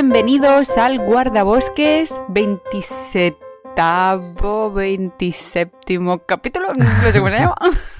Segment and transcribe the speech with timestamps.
[0.00, 3.36] Bienvenidos al Guardabosques 27
[4.72, 7.56] 27 capítulo, no sé cómo se llama.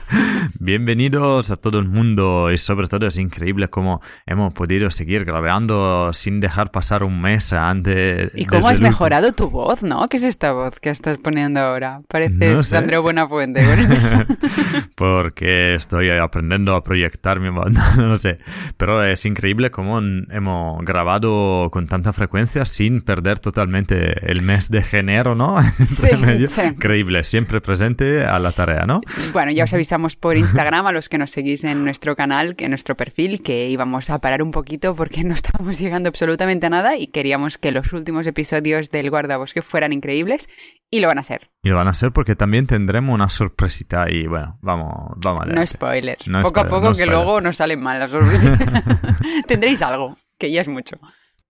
[0.68, 6.12] Bienvenidos a todo el mundo y sobre todo es increíble cómo hemos podido seguir grabando
[6.12, 8.30] sin dejar pasar un mes antes.
[8.34, 10.06] ¿Y cómo has mejorado tu voz, no?
[10.10, 12.02] ¿Qué es esta voz que estás poniendo ahora?
[12.06, 13.64] Pareces no Andreu Buenafuente.
[14.94, 18.38] Porque estoy aprendiendo a proyectar mi voz, no, sé.
[18.76, 24.84] Pero es increíble cómo hemos grabado con tanta frecuencia sin perder totalmente el mes de
[24.92, 25.62] enero, ¿no?
[25.82, 26.08] Sí,
[26.46, 26.60] sí.
[26.60, 29.00] Increíble, siempre presente a la tarea, ¿no?
[29.32, 32.70] Bueno, ya os avisamos por Instagram a los que nos seguís en nuestro canal, en
[32.70, 36.96] nuestro perfil, que íbamos a parar un poquito porque no estábamos llegando absolutamente a nada
[36.96, 40.48] y queríamos que los últimos episodios del Guardabosque fueran increíbles
[40.90, 41.50] y lo van a ser.
[41.62, 45.46] Y lo van a ser porque también tendremos una sorpresita y bueno, vamos, vamos a
[45.46, 45.54] ver.
[45.54, 46.24] No spoilers.
[46.42, 48.58] poco a poco que luego nos salen mal las sorpresas.
[49.46, 50.98] Tendréis algo, que ya es mucho.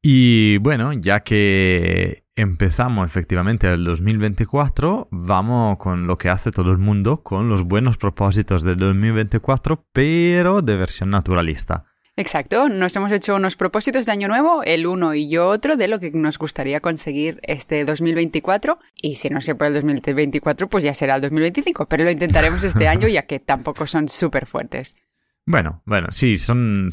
[0.03, 6.79] Y bueno, ya que empezamos efectivamente el 2024, vamos con lo que hace todo el
[6.79, 11.85] mundo, con los buenos propósitos del 2024, pero de versión naturalista.
[12.15, 15.89] Exacto, nos hemos hecho unos propósitos de año nuevo, el uno y yo otro, de
[15.89, 18.79] lo que nos gustaría conseguir este 2024.
[18.95, 22.63] Y si no se puede el 2024, pues ya será el 2025, pero lo intentaremos
[22.63, 24.97] este año ya que tampoco son súper fuertes.
[25.45, 26.91] Bueno, bueno, sí, son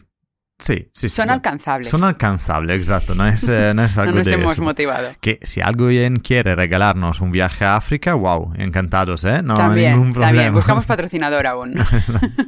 [0.58, 1.90] Sí, sí, Son alcanzables.
[1.90, 3.14] Son alcanzables, exacto.
[3.14, 5.10] No es, eh, no es algo no nos de hemos motivado.
[5.20, 9.42] Que si alguien quiere regalarnos un viaje a África, wow, encantados, ¿eh?
[9.44, 10.32] No también, hay ningún problema.
[10.32, 11.74] También, buscamos patrocinador aún.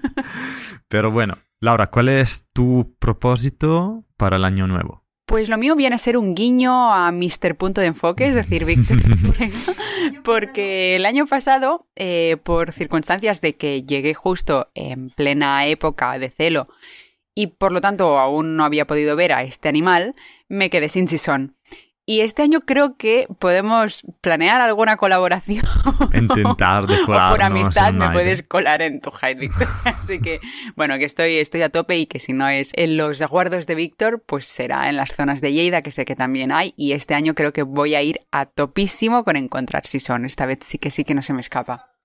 [0.87, 5.03] Pero bueno, Laura, ¿cuál es tu propósito para el año nuevo?
[5.25, 7.57] Pues lo mío viene a ser un guiño a Mr.
[7.57, 8.97] Punto de Enfoque, es decir, Víctor
[10.23, 16.29] porque el año pasado, eh, por circunstancias de que llegué justo en plena época de
[16.29, 16.65] celo
[17.37, 20.15] y por lo tanto aún no había podido ver a este animal,
[20.49, 21.53] me quedé sin sisón.
[22.03, 25.63] Y este año creo que podemos planear alguna colaboración.
[26.15, 27.33] Intentar decorar.
[27.33, 29.51] o por amistad me puedes colar en tu hide,
[29.83, 30.39] Así que,
[30.75, 33.75] bueno, que estoy, estoy a tope y que si no es en los aguardos de
[33.75, 36.73] Víctor, pues será en las zonas de Lleida, que sé que también hay.
[36.75, 40.25] Y este año creo que voy a ir a topísimo con encontrar sisón.
[40.25, 41.96] Esta vez sí que sí que no se me escapa.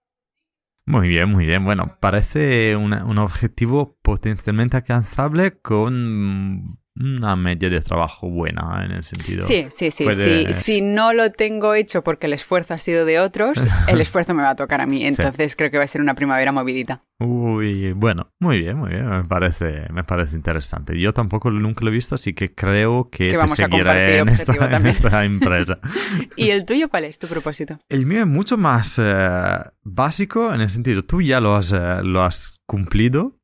[0.92, 1.64] Muy bien, muy bien.
[1.64, 9.42] Bueno, parece un objetivo potencialmente alcanzable con una media de trabajo buena en el sentido.
[9.42, 10.53] Sí, sí, sí.
[10.53, 13.56] Si no lo tengo hecho porque el esfuerzo ha sido de otros,
[13.88, 15.04] el esfuerzo me va a tocar a mí.
[15.04, 17.03] Entonces creo que va a ser una primavera movidita.
[17.19, 19.08] Uy, bueno, muy bien, muy bien.
[19.08, 20.98] Me parece, me parece interesante.
[20.98, 24.28] Yo tampoco nunca lo he visto, así que creo que, que vamos a compartir en
[24.28, 25.78] esta, en esta empresa.
[26.36, 27.78] ¿Y el tuyo cuál es tu propósito?
[27.88, 32.03] El mío es mucho más eh, básico en el sentido, tú ya lo has, eh,
[32.03, 33.38] lo has cumplido,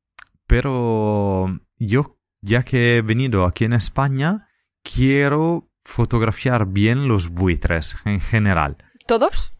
[0.46, 4.48] pero yo ya que he venido aquí en España,
[4.82, 8.76] quiero fotografiar bien los buitres en general.
[9.06, 9.54] ¿Todos?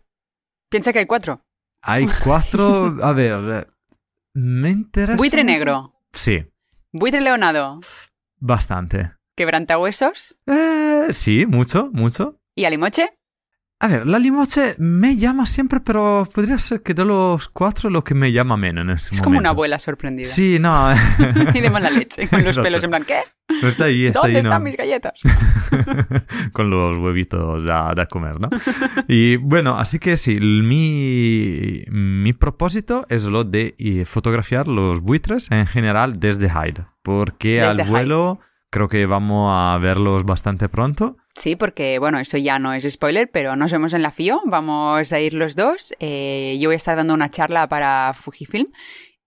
[0.71, 1.43] Piensa que hay cuatro.
[1.83, 2.99] Hay cuatro.
[3.03, 3.69] A ver,
[4.35, 5.17] me interesa.
[5.17, 5.95] Buitre negro.
[6.13, 6.45] Sí.
[6.93, 7.81] Buitre leonado.
[8.37, 9.13] Bastante.
[9.37, 10.37] ¿Quebrantahuesos?
[10.47, 12.41] Eh, sí, mucho, mucho.
[12.55, 13.18] ¿Y alimoche?
[13.81, 18.03] A ver, la limoche me llama siempre, pero podría ser que de los cuatro lo
[18.03, 20.27] que me llama menos en este es como una abuela sorprendida.
[20.27, 20.93] Sí, no.
[21.55, 23.21] y de mala leche, con los pelos en plan, ¿qué?
[23.63, 25.21] No está ahí, está ¿Dónde ahí, están mis galletas?
[26.53, 28.49] con los huevitos de comer, ¿no?
[29.07, 35.53] Y bueno, así que sí, mi, mi propósito es lo de eh, fotografiar los buitres
[35.53, 36.85] en general desde Hyde.
[37.05, 38.41] Porque al vuelo
[38.71, 41.17] creo que vamos a verlos bastante pronto.
[41.39, 45.13] Sí, porque bueno, eso ya no es spoiler, pero nos vemos en la FIO, vamos
[45.13, 45.95] a ir los dos.
[46.01, 48.67] Eh, yo voy a estar dando una charla para Fujifilm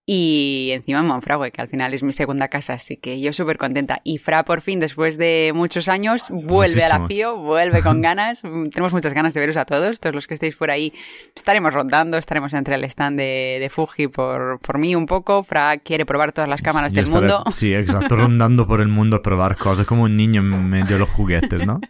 [0.04, 3.56] y encima en Monfragüe, que al final es mi segunda casa, así que yo súper
[3.56, 4.00] contenta.
[4.02, 8.42] Y Fra, por fin, después de muchos años, vuelve a la FIO, vuelve con ganas.
[8.42, 10.92] Tenemos muchas ganas de veros a todos, todos los que estéis por ahí.
[11.36, 15.44] Estaremos rondando, estaremos entre el stand de, de Fuji por, por mí un poco.
[15.44, 17.44] Fra quiere probar todas las cámaras del mundo.
[17.52, 20.98] Sí, exacto, rondando por el mundo a probar cosas, como un niño en medio de
[20.98, 21.80] los juguetes, ¿no?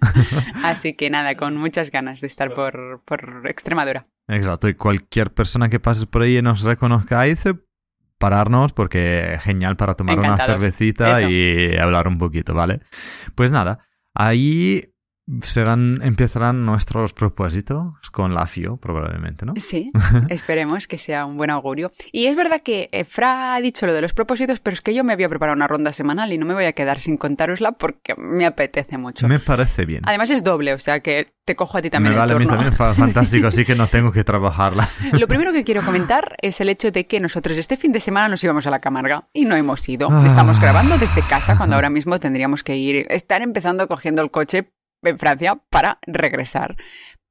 [0.64, 4.02] así que nada, con muchas ganas de estar por, por Extremadura.
[4.28, 7.54] Exacto, y cualquier persona que pases por ahí y nos reconozca, dice
[8.22, 12.80] pararnos porque genial para tomar una cervecita y hablar un poquito, ¿vale?
[13.34, 14.91] Pues nada, ahí
[15.42, 19.54] serán, empezarán nuestros propósitos con la FIO, probablemente, ¿no?
[19.56, 19.90] Sí,
[20.28, 21.90] esperemos que sea un buen augurio.
[22.10, 24.94] Y es verdad que eh, Fra ha dicho lo de los propósitos, pero es que
[24.94, 27.72] yo me había preparado una ronda semanal y no me voy a quedar sin contárosla
[27.72, 29.28] porque me apetece mucho.
[29.28, 30.02] Me parece bien.
[30.06, 32.38] Además es doble, o sea que te cojo a ti también me vale el a
[32.38, 32.70] mí turno.
[32.70, 34.88] también, fantástico, así que no tengo que trabajarla.
[35.12, 38.28] Lo primero que quiero comentar es el hecho de que nosotros este fin de semana
[38.28, 40.08] nos íbamos a la Camarga y no hemos ido.
[40.10, 40.22] Ah.
[40.26, 44.72] Estamos grabando desde casa cuando ahora mismo tendríamos que ir, estar empezando cogiendo el coche
[45.02, 46.76] en Francia para regresar.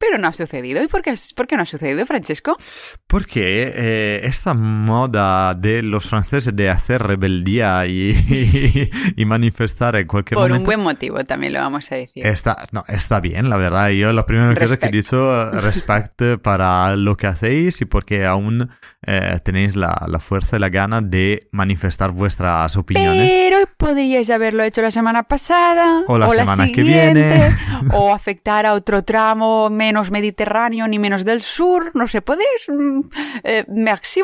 [0.01, 0.81] Pero no ha sucedido.
[0.83, 2.57] ¿Y por qué, por qué no ha sucedido, Francesco?
[3.06, 8.89] Porque eh, esta moda de los franceses de hacer rebeldía y, y,
[9.21, 10.65] y manifestar en cualquier Por un momento...
[10.65, 12.25] buen motivo, también lo vamos a decir.
[12.25, 13.89] Está, no, está bien, la verdad.
[13.89, 14.94] Yo la primera cosa que he Respect.
[14.94, 18.71] dicho, respecto para lo que hacéis y porque aún
[19.06, 23.31] eh, tenéis la, la fuerza y la gana de manifestar vuestras opiniones.
[23.31, 26.03] Pero podríais haberlo hecho la semana pasada.
[26.07, 27.57] O la semana que siguiente, viene.
[27.94, 31.91] O afectar a otro tramo menos mediterráneo ni menos del sur.
[31.93, 32.67] No sé, podéis.
[32.67, 33.01] mm,
[33.43, 33.65] eh,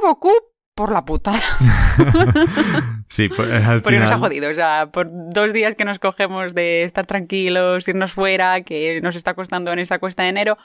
[0.02, 1.34] beaucoup por la puta.
[3.10, 4.50] Sí, pues, eh, al Porque nos ha jodido.
[4.50, 9.16] O sea, por dos días que nos cogemos de estar tranquilos, irnos fuera, que nos
[9.16, 10.58] está costando en esta cuesta de enero,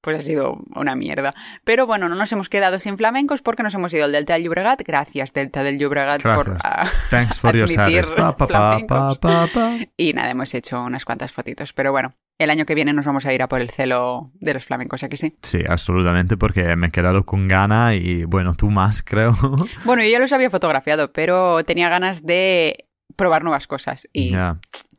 [0.00, 1.34] pues ha sido una mierda.
[1.64, 4.44] Pero bueno, no nos hemos quedado sin flamencos porque nos hemos ido al Delta del
[4.44, 4.82] Llobregat.
[4.86, 6.62] Gracias, Delta del Llobregat, por Gracias.
[6.64, 8.04] ah, Thanks for admitir.
[8.16, 9.78] Pa, pa, pa.
[9.96, 11.72] Y nada, hemos hecho unas cuantas fotitos.
[11.72, 14.54] Pero bueno, el año que viene nos vamos a ir a por el celo de
[14.54, 15.34] los flamencos, ¿a que sí?
[15.42, 19.36] Sí, absolutamente, porque me he quedado con gana y bueno, tú más, creo.
[19.84, 24.08] Bueno, yo ya los había fotografiado, pero tenía ganas de probar nuevas cosas.
[24.12, 24.34] Y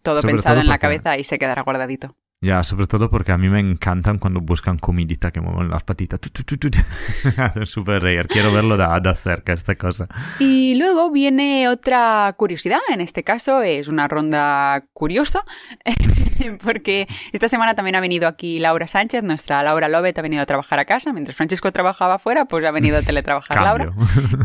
[0.03, 2.15] todo sobre pensado todo en la cabeza y se quedará guardadito.
[2.43, 6.19] Ya, sobre todo porque a mí me encantan cuando buscan comidita que mueven las patitas.
[7.65, 8.27] Súper reír.
[8.27, 10.07] Quiero verlo de, de cerca, esta cosa.
[10.39, 15.45] Y luego viene otra curiosidad, en este caso es una ronda curiosa,
[16.63, 20.47] porque esta semana también ha venido aquí Laura Sánchez, nuestra Laura Lobet ha venido a
[20.47, 23.93] trabajar a casa, mientras Francisco trabajaba afuera, pues ha venido a teletrabajar Laura.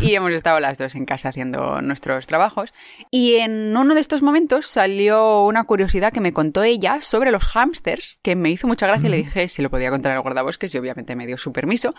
[0.00, 2.74] Y hemos estado las dos en casa haciendo nuestros trabajos.
[3.10, 7.46] Y en uno de estos momentos salió una curiosidad que me contó ella sobre los
[8.22, 10.78] que me hizo mucha gracia y le dije si lo podía contar el guardabosques y
[10.78, 11.94] obviamente me dio su permiso.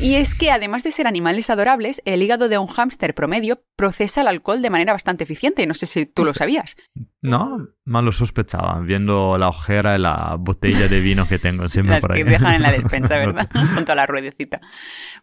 [0.00, 4.22] Y es que además de ser animales adorables, el hígado de un hámster promedio procesa
[4.22, 5.66] el alcohol de manera bastante eficiente.
[5.66, 6.76] No sé si tú lo sabías.
[7.20, 11.96] No, más lo sospechaba, viendo la ojera y la botella de vino que tengo siempre
[11.96, 12.22] Las por ahí.
[12.24, 13.48] que dejan en la despensa, ¿verdad?
[13.74, 14.60] Junto a la ruedecita.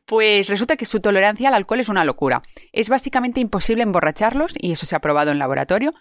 [0.06, 2.42] Pues resulta que su tolerancia al alcohol es una locura.
[2.72, 5.92] Es básicamente imposible emborracharlos y eso se ha probado en laboratorio.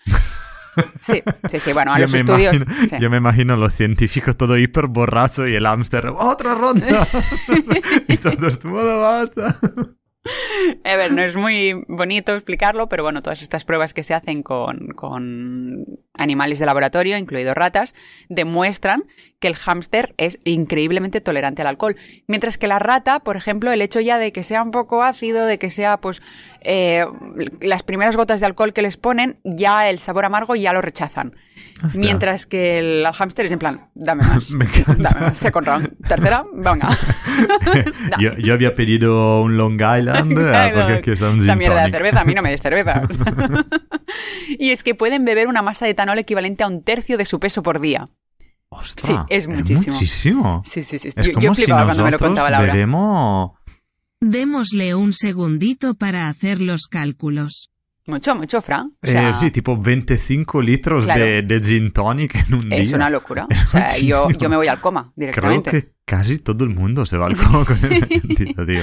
[1.01, 1.73] Sí, sí, sí.
[1.73, 2.57] Bueno, a Yo los estudios.
[2.63, 2.97] imagino- sí.
[3.01, 7.07] Yo me imagino los científicos todo hiper borracho y el hámster, ¡otra ronda!
[8.09, 9.57] y todos, modo basta!
[10.85, 14.43] A ver, no es muy bonito explicarlo, pero bueno, todas estas pruebas que se hacen
[14.45, 17.95] con, con animales de laboratorio, incluidos ratas,
[18.29, 19.05] demuestran
[19.41, 21.97] que el hámster es increíblemente tolerante al alcohol.
[22.27, 25.47] Mientras que la rata, por ejemplo, el hecho ya de que sea un poco ácido,
[25.47, 26.23] de que sea, pues,
[26.61, 27.05] eh,
[27.61, 31.35] las primeras gotas de alcohol que les ponen, ya el sabor amargo ya lo rechazan.
[31.85, 32.01] Hostia.
[32.01, 34.51] Mientras que el hámster es en plan, dame más.
[34.55, 35.11] Me encanta.
[35.11, 35.39] Dame más.
[35.39, 36.07] Second round.
[36.07, 36.91] Tercera, venga.
[38.21, 42.21] Yo, yo había pedido un Long Island porque aquí está un gin mierda de cerveza,
[42.21, 43.03] a mí no me des cerveza.
[44.59, 47.39] y es que pueden beber una masa de etanol equivalente a un tercio de su
[47.41, 48.05] peso por día.
[48.69, 49.93] Ostras, Sí, es muchísimo.
[49.95, 50.63] muchísimo.
[50.65, 51.09] Sí, sí, sí.
[51.09, 52.73] Es yo, como yo si flipaba cuando me lo contaba Laura.
[52.73, 53.53] bebemos...
[54.21, 57.72] Démosle un segundito para hacer los cálculos.
[58.07, 58.93] Mucho, mucho, Fran.
[59.01, 61.25] O eh, sí, tipo 25 litros Claro.
[61.25, 62.97] de, de gin tonic en un es día.
[62.97, 63.47] una locura.
[63.49, 65.71] Es O sea, yo, yo me voy al coma Creo directamente.
[65.71, 68.83] que casi todo el mundo se va al coma con ese sentido, tío.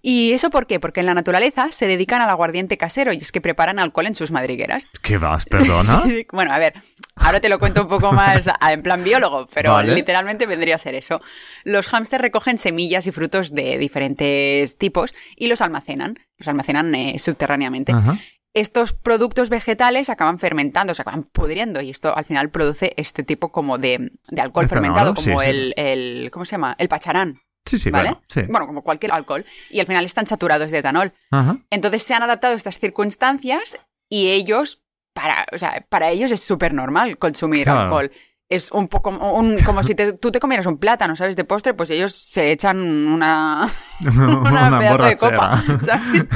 [0.00, 0.78] ¿Y eso por qué?
[0.78, 4.14] Porque en la naturaleza se dedican al aguardiente casero y es que preparan alcohol en
[4.14, 4.88] sus madrigueras.
[5.02, 6.02] ¿Qué vas, perdona?
[6.06, 6.74] Sí, bueno, a ver,
[7.16, 9.92] ahora te lo cuento un poco más en plan biólogo, pero Vale.
[9.94, 11.20] literalmente vendría a ser eso.
[11.64, 17.18] Los hámsters recogen semillas y frutos de diferentes tipos y los almacenan, los almacenan eh,
[17.18, 17.92] subterráneamente.
[17.92, 18.18] Ajá.
[18.54, 23.50] Estos productos vegetales acaban fermentando, se acaban pudriendo y esto al final produce este tipo
[23.50, 25.48] como de, de alcohol Etanol, fermentado, como sí.
[25.48, 26.74] el, el, ¿cómo se llama?
[26.78, 28.08] El pacharán, Sí, sí, ¿vale?
[28.10, 28.40] bueno, sí.
[28.48, 29.44] Bueno, como cualquier alcohol.
[29.70, 31.12] Y al final están saturados de etanol.
[31.30, 31.58] Ajá.
[31.70, 33.78] Entonces se han adaptado a estas circunstancias
[34.10, 34.82] y ellos,
[35.14, 37.80] para, o sea, para ellos es súper normal consumir Claro.
[37.82, 38.10] alcohol.
[38.54, 41.36] Es un poco un- como si te- tú te comieras un plátano, ¿sabes?
[41.36, 43.66] De postre, pues ellos se echan una,
[44.00, 46.26] una, Una pedazo de copa, ¿sabes?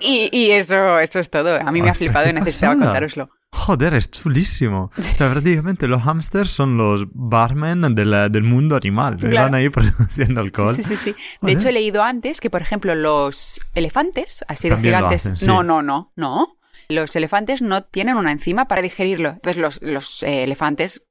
[0.00, 1.56] Y, y eso, eso es todo.
[1.60, 2.86] A mí me ha flipado y necesitaba pasada.
[2.92, 3.30] contároslo.
[3.52, 4.92] Joder, es chulísimo.
[4.96, 9.16] O sea, prácticamente los hamsters son los barmen de la- del mundo animal.
[9.16, 9.46] Claro.
[9.46, 10.74] Van ahí produciendo alcohol.
[10.76, 11.14] Sí, sí, sí.
[11.42, 15.22] De hecho, he leído antes que, por ejemplo, los elefantes, así de También gigantes.
[15.26, 15.46] hacen, sí.
[15.46, 16.56] No, no, no, no.
[16.90, 19.30] Los elefantes no tienen una enzima para digerirlo.
[19.30, 21.02] Entonces, los, los eh, elefantes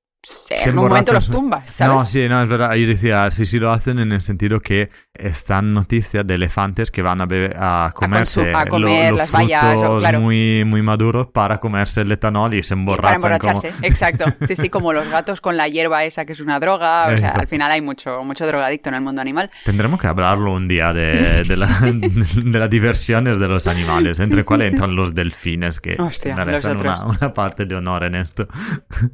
[0.50, 1.96] en un momento los tumbas, ¿sabes?
[1.96, 2.74] No, sí, no, es verdad.
[2.76, 7.02] Yo decía, sí, sí lo hacen en el sentido que están noticias de elefantes que
[7.02, 10.20] van a, beber, a comerse a lo- comer las bayas, o- claro.
[10.20, 13.34] muy, muy maduros para comerse el etanol y se Y para emborrachan como...
[13.60, 14.26] emborracharse, exacto.
[14.46, 17.08] Sí, sí, como los gatos con la hierba esa que es una droga.
[17.14, 19.50] O sea, al final hay mucho, mucho drogadicto en el mundo animal.
[19.64, 24.40] Tendremos que hablarlo un día de, de, la- de las diversiones de los animales, entre
[24.40, 24.74] Sí, sí, cuales sí.
[24.76, 28.48] entran los delfines que Hostia, merecen los una, una parte de honor en esto.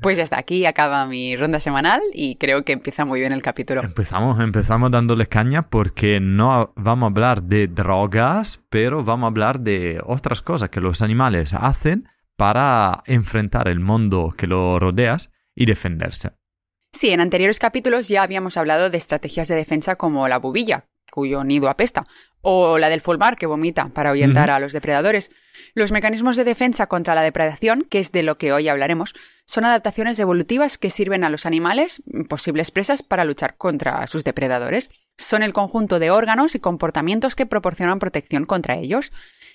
[0.01, 3.41] Pues ya está, aquí acaba mi ronda semanal y creo que empieza muy bien el
[3.41, 3.81] capítulo.
[3.81, 9.59] Empezamos, empezamos dándole caña porque no vamos a hablar de drogas, pero vamos a hablar
[9.59, 15.65] de otras cosas que los animales hacen para enfrentar el mundo que lo rodeas y
[15.65, 16.31] defenderse.
[16.93, 21.45] Sí, en anteriores capítulos ya habíamos hablado de estrategias de defensa como la bubilla, cuyo
[21.45, 22.05] nido apesta,
[22.41, 25.31] o la del fulmar, que vomita para ahuyentar a los depredadores.
[25.73, 29.63] Los mecanismos de defensa contra la depredación, que es de lo que hoy hablaremos, son
[29.63, 34.89] adaptaciones evolutivas que sirven a los animales, posibles presas, para luchar contra sus depredadores.
[35.17, 39.13] Son el conjunto de órganos y comportamientos que proporcionan protección contra ellos.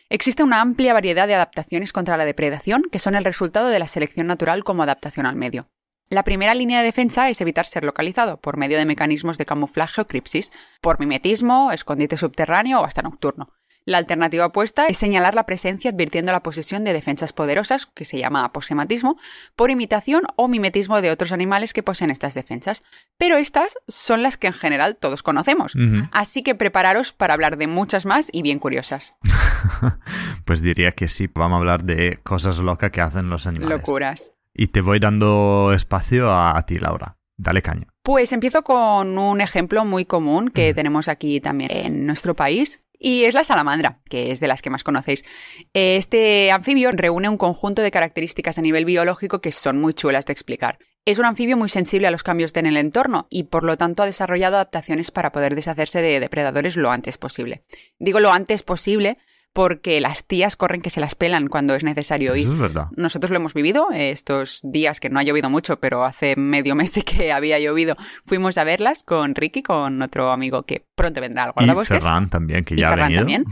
[0.08, 3.86] Existe una amplia variedad de adaptaciones contra la depredación que son el resultado de la
[3.86, 5.68] selección natural como adaptación al medio.
[6.12, 10.00] La primera línea de defensa es evitar ser localizado por medio de mecanismos de camuflaje
[10.00, 13.52] o cripsis, por mimetismo, escondite subterráneo o hasta nocturno.
[13.84, 18.18] La alternativa opuesta es señalar la presencia advirtiendo la posesión de defensas poderosas, que se
[18.18, 19.18] llama aposematismo,
[19.54, 22.82] por imitación o mimetismo de otros animales que poseen estas defensas.
[23.16, 25.74] Pero estas son las que en general todos conocemos.
[26.10, 29.14] Así que prepararos para hablar de muchas más y bien curiosas.
[30.46, 33.78] Pues diría que sí, vamos a hablar de cosas locas que hacen los animales.
[33.78, 34.32] Locuras.
[34.60, 37.16] Y te voy dando espacio a, a ti, Laura.
[37.38, 37.86] Dale caña.
[38.02, 42.82] Pues empiezo con un ejemplo muy común que tenemos aquí también en nuestro país.
[42.98, 45.24] Y es la salamandra, que es de las que más conocéis.
[45.72, 50.34] Este anfibio reúne un conjunto de características a nivel biológico que son muy chulas de
[50.34, 50.78] explicar.
[51.06, 54.02] Es un anfibio muy sensible a los cambios en el entorno y por lo tanto
[54.02, 57.64] ha desarrollado adaptaciones para poder deshacerse de depredadores lo antes posible.
[57.98, 59.16] Digo lo antes posible
[59.52, 62.44] porque las tías corren que se las pelan cuando es necesario ir.
[62.44, 62.86] Eso es verdad.
[62.96, 66.74] Nosotros lo hemos vivido eh, estos días que no ha llovido mucho, pero hace medio
[66.74, 67.96] mes que había llovido.
[68.26, 72.04] Fuimos a verlas con Ricky, con otro amigo que pronto vendrá al Y guardabosques.
[72.04, 73.20] Ferran también, que y ya ha Ferran venido.
[73.22, 73.44] también.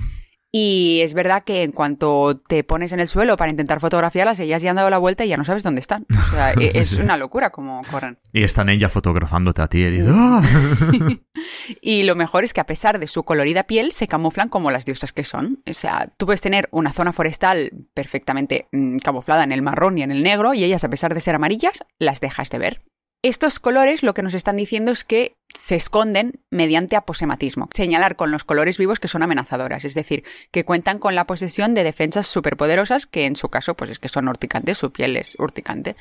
[0.50, 4.62] Y es verdad que en cuanto te pones en el suelo para intentar fotografiarlas, ellas
[4.62, 6.06] ya han dado la vuelta y ya no sabes dónde están.
[6.10, 7.00] O sea, e- es Sí.
[7.02, 8.18] una locura como corren.
[8.32, 10.42] Y están ella fotografándote a ti y dices, ¡Ah!
[11.82, 14.86] Y lo mejor es que a pesar de su colorida piel, se camuflan como las
[14.86, 15.62] diosas que son.
[15.70, 20.02] O sea, tú puedes tener una zona forestal perfectamente mm, camuflada en el marrón y
[20.02, 22.80] en el negro, y ellas, a pesar de ser amarillas, las dejas de ver.
[23.24, 28.30] Estos colores lo que nos están diciendo es que se esconden mediante aposematismo, señalar con
[28.30, 30.22] los colores vivos que son amenazadoras, es decir,
[30.52, 34.08] que cuentan con la posesión de defensas superpoderosas que en su caso pues es que
[34.08, 35.96] son urticantes, su piel es urticante.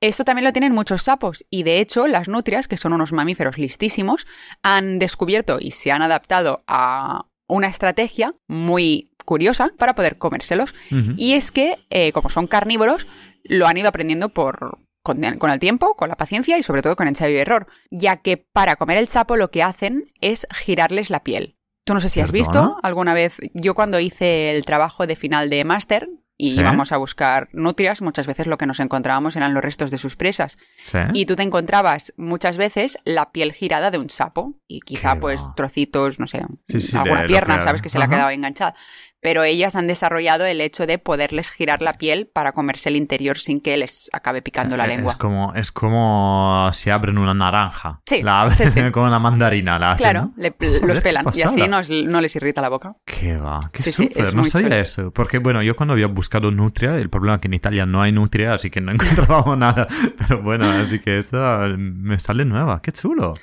[0.00, 3.56] Esto también lo tienen muchos sapos y de hecho las nutrias, que son unos mamíferos
[3.56, 4.26] listísimos,
[4.62, 10.74] han descubierto y se han adaptado a una estrategia muy curiosa para poder comérselos.
[11.16, 13.06] Y es que, eh, como son carnívoros,
[13.44, 16.96] lo han ido aprendiendo por, con, con el tiempo, con la paciencia y sobre todo
[16.96, 21.10] con ensayo y error, ya que para comer el sapo lo que hacen es girarles
[21.10, 21.56] la piel.
[21.84, 22.38] Tú no sé si has ¿Perdona?
[22.48, 26.60] visto alguna vez, yo cuando hice el trabajo de final de máster y ¿Sí?
[26.60, 30.16] íbamos a buscar nutrias, muchas veces lo que nos encontrábamos eran los restos de sus
[30.16, 30.56] presas.
[30.82, 30.98] Sí.
[31.12, 35.20] Y tú te encontrabas muchas veces la piel girada de un sapo y quizá Qué
[35.20, 35.54] pues va.
[35.54, 38.74] trocitos, no sé, Sí, alguna pierna, sabes que se le ha quedado enganchada.
[39.22, 43.38] Pero ellas han desarrollado el hecho de poderles girar la piel para comerse el interior
[43.38, 45.12] sin que les acabe picando la Eh, lengua.
[45.12, 48.00] Es como, es como si abren una naranja.
[48.06, 48.80] Sí, La abren sí, sí.
[48.92, 49.78] como una mandarina.
[49.78, 50.32] La hacen, Claro, ¿no?
[50.36, 50.54] le-
[50.86, 51.66] los pelan y así pasada.
[51.68, 52.96] nos- no les irrita la boca.
[53.04, 54.24] Qué va, qué Sí, súper.
[54.24, 54.80] es no sabía chulo.
[54.80, 55.10] eso.
[55.12, 58.12] Porque, bueno, yo cuando había buscado nutria, el problema es que en Italia no hay
[58.12, 58.92] nutria, así que no
[59.26, 59.86] encontrábamos nada.
[60.18, 62.80] Pero bueno, así que esta me sale nueva.
[62.82, 63.34] Qué chulo.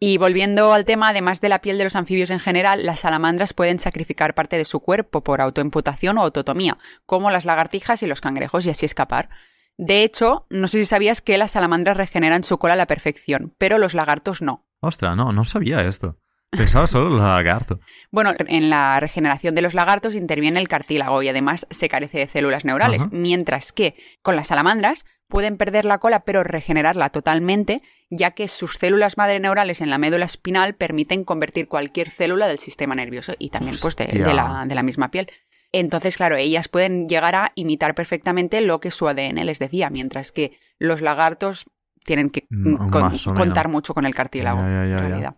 [0.00, 3.54] Y volviendo al tema, además de la piel de los anfibios en general, las salamandras
[3.54, 8.20] pueden sacrificar parte de su cuerpo por autoimputación o autotomía, como las lagartijas y los
[8.20, 9.28] cangrejos, y así escapar.
[9.76, 13.54] De hecho, no sé si sabías que las salamandras regeneran su cola a la perfección,
[13.58, 14.66] pero los lagartos no.
[14.80, 16.18] Ostras, no, no sabía esto.
[16.56, 17.78] Pensaba solo en los lagartos.
[18.10, 22.26] Bueno, en la regeneración de los lagartos interviene el cartílago y además se carece de
[22.28, 23.10] células neurales, Ajá.
[23.12, 27.78] mientras que con las salamandras pueden perder la cola pero regenerarla totalmente,
[28.10, 32.58] ya que sus células madre neurales en la médula espinal permiten convertir cualquier célula del
[32.58, 35.28] sistema nervioso y también pues, de, la, de la misma piel.
[35.72, 40.30] Entonces, claro, ellas pueden llegar a imitar perfectamente lo que su ADN les decía, mientras
[40.30, 41.64] que los lagartos
[42.04, 45.36] tienen que Mm, con- contar mucho con el cartílago, Ya, ya, ya, en realidad.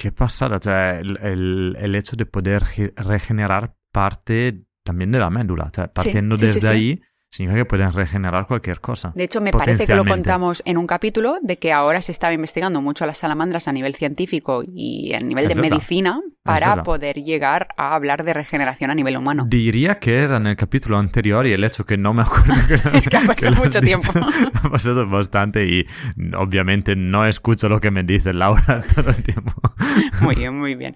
[0.00, 0.56] Qué pasada.
[0.56, 5.64] O sea, el, el- el hecho de poder ge- regenerar parte también de la médula.
[5.64, 6.72] O sea, partiendo sí, sí, desde sí.
[6.72, 7.00] ahí,
[7.30, 9.12] significa que pueden regenerar cualquier cosa.
[9.14, 12.32] De hecho, me parece que lo contamos en un capítulo de que ahora se estaba
[12.32, 15.70] investigando mucho a las salamandras a nivel científico y a nivel Es de verdad.
[15.70, 19.44] medicina para poder llegar a hablar de regeneración a nivel humano.
[19.48, 22.74] Diría que era en el capítulo anterior y el hecho que no me acuerdo que,
[22.98, 24.10] Es que ha pasado mucho tiempo.
[24.62, 25.86] Ha pasado bastante y
[26.36, 29.52] obviamente no escucho lo que me dice Laura todo el tiempo.
[30.20, 30.94] Muy bien, muy bien.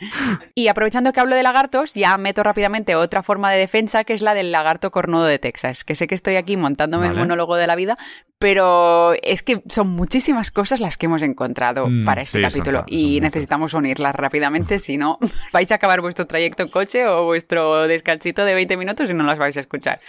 [0.54, 4.22] Y aprovechando que hablo de lagartos, ya meto rápidamente otra forma de defensa, que es
[4.22, 7.66] la del lagarto cornudo de Texas, que sé que estoy aquí montándome el monólogo de
[7.66, 7.98] la vida,
[8.38, 12.78] pero es que son muchísimas cosas las que hemos encontrado Mm, para este sí, capítulo
[12.78, 13.22] son y muchas.
[13.22, 15.18] necesitamos unirlas rápidamente, si no
[15.52, 19.24] vais a acabar vuestro trayecto en coche o vuestro descansito de 20 minutos y no
[19.24, 20.00] las vais a escuchar.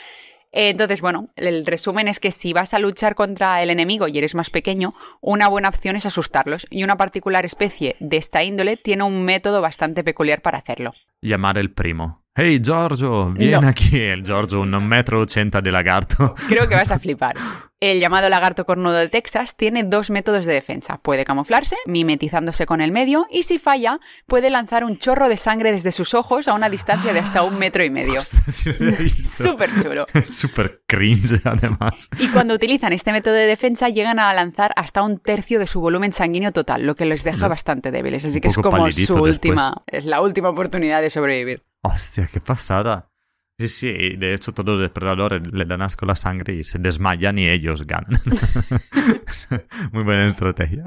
[0.54, 4.36] Entonces, bueno, el resumen es que si vas a luchar contra el enemigo y eres
[4.36, 6.66] más pequeño, una buena opción es asustarlos.
[6.70, 10.92] Y una particular especie de esta índole tiene un método bastante peculiar para hacerlo.
[11.22, 12.25] Llamar el primo.
[12.38, 13.66] Hey Giorgio, vieni No.
[13.66, 13.98] aquí.
[13.98, 16.36] El Giorgio, un metro ochenta de lagarto.
[16.50, 17.36] Creo que vas a flipar.
[17.80, 20.98] El llamado lagarto cornudo de Texas tiene dos métodos de defensa.
[20.98, 25.72] Puede camuflarse, mimetizándose con el medio, y si falla, puede lanzar un chorro de sangre
[25.72, 28.22] desde sus ojos a una distancia de hasta un metro y medio.
[29.28, 30.08] Súper chulo.
[30.32, 32.10] Súper cringe, además.
[32.18, 35.80] Y cuando utilizan este método de defensa llegan a lanzar hasta un tercio de su
[35.80, 38.26] volumen sanguíneo total, lo que les deja bastante débiles.
[38.26, 39.22] Así que es como su después.
[39.32, 41.64] última, es la última oportunidad de sobrevivir.
[41.86, 43.10] Hostia, qué pasada.
[43.58, 46.78] Sí, sí, y de hecho todos los depredadores le dan asco la sangre y se
[46.78, 48.20] desmayan y ellos ganan.
[49.94, 50.84] Muy buena estrategia.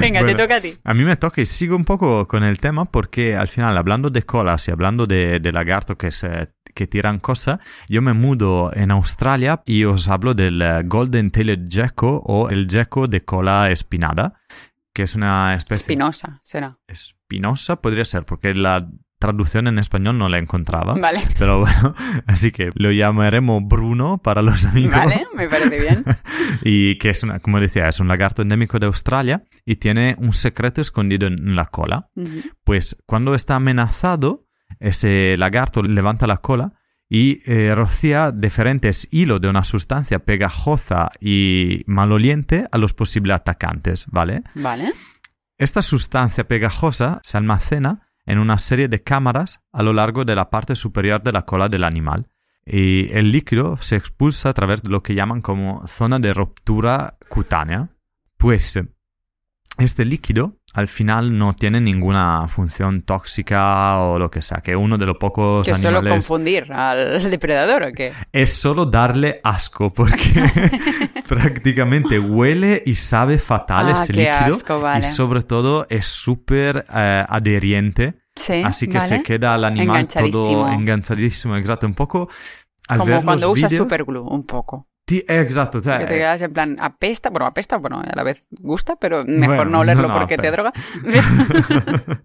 [0.00, 0.76] Venga, Bueno, te toca a ti.
[0.84, 4.10] A mí me toca y sigo un poco con el tema porque al final, hablando
[4.10, 8.70] de colas y hablando de, de lagarto que, se, que tiran cosas, yo me mudo
[8.74, 13.70] en Australia y os hablo del eh, Golden Tailed Gecko o el gecko de cola
[13.70, 14.34] espinada,
[14.92, 16.78] que es una especie Espinosa, será.
[16.86, 18.86] espinosa, podría ser, porque la
[19.18, 20.94] traducción en español no la encontraba.
[20.94, 21.94] Vale, Pero bueno,
[22.26, 24.98] así que lo llamaremos Bruno para los amigos.
[24.98, 26.04] vale, me parece bien.
[26.62, 30.32] Y que es, una, como decía, es un lagarto endémico de Australia y tiene un
[30.32, 32.08] secreto escondido en la cola.
[32.14, 32.42] Ujú.
[32.64, 34.46] Pues cuando está amenazado,
[34.80, 36.74] ese lagarto levanta la cola
[37.08, 44.06] y eh, rocía diferentes hilos de una sustancia pegajosa y maloliente a los posibles atacantes,
[44.10, 44.42] ¿vale?
[44.54, 44.92] Vale.
[45.58, 50.50] Esta sustancia pegajosa se almacena en una serie de cámaras a lo largo de la
[50.50, 52.28] parte superior de la cola del animal
[52.66, 57.18] y el líquido se expulsa a través de lo que llaman como zona de ruptura
[57.28, 57.90] cutánea.
[58.36, 58.78] Pues
[59.78, 64.98] este líquido al final no tiene ninguna función tóxica o lo que sea, que uno
[64.98, 68.12] de los pocos Que solo confundir al depredador o qué.
[68.32, 70.18] es solo darle asco porque
[71.28, 75.06] prácticamente huele y sabe fatal Ah, ese líquido asco, vale.
[75.06, 79.06] y sobre todo es súper eh, adheriente Sí, así que vale.
[79.08, 80.68] se queda el animal todo Enganchadísimo.
[80.68, 82.28] enganchadísimo exacto un poco
[82.88, 84.88] al Como ver cuando los usas vídeos- superglue, un poco.
[85.06, 88.22] Exacto o sea, Que te eh, quedas en plan, apesta, bueno, apesta, bueno, a la
[88.22, 90.72] vez gusta, pero mejor Bueno, no olerlo no, porque te pero- droga.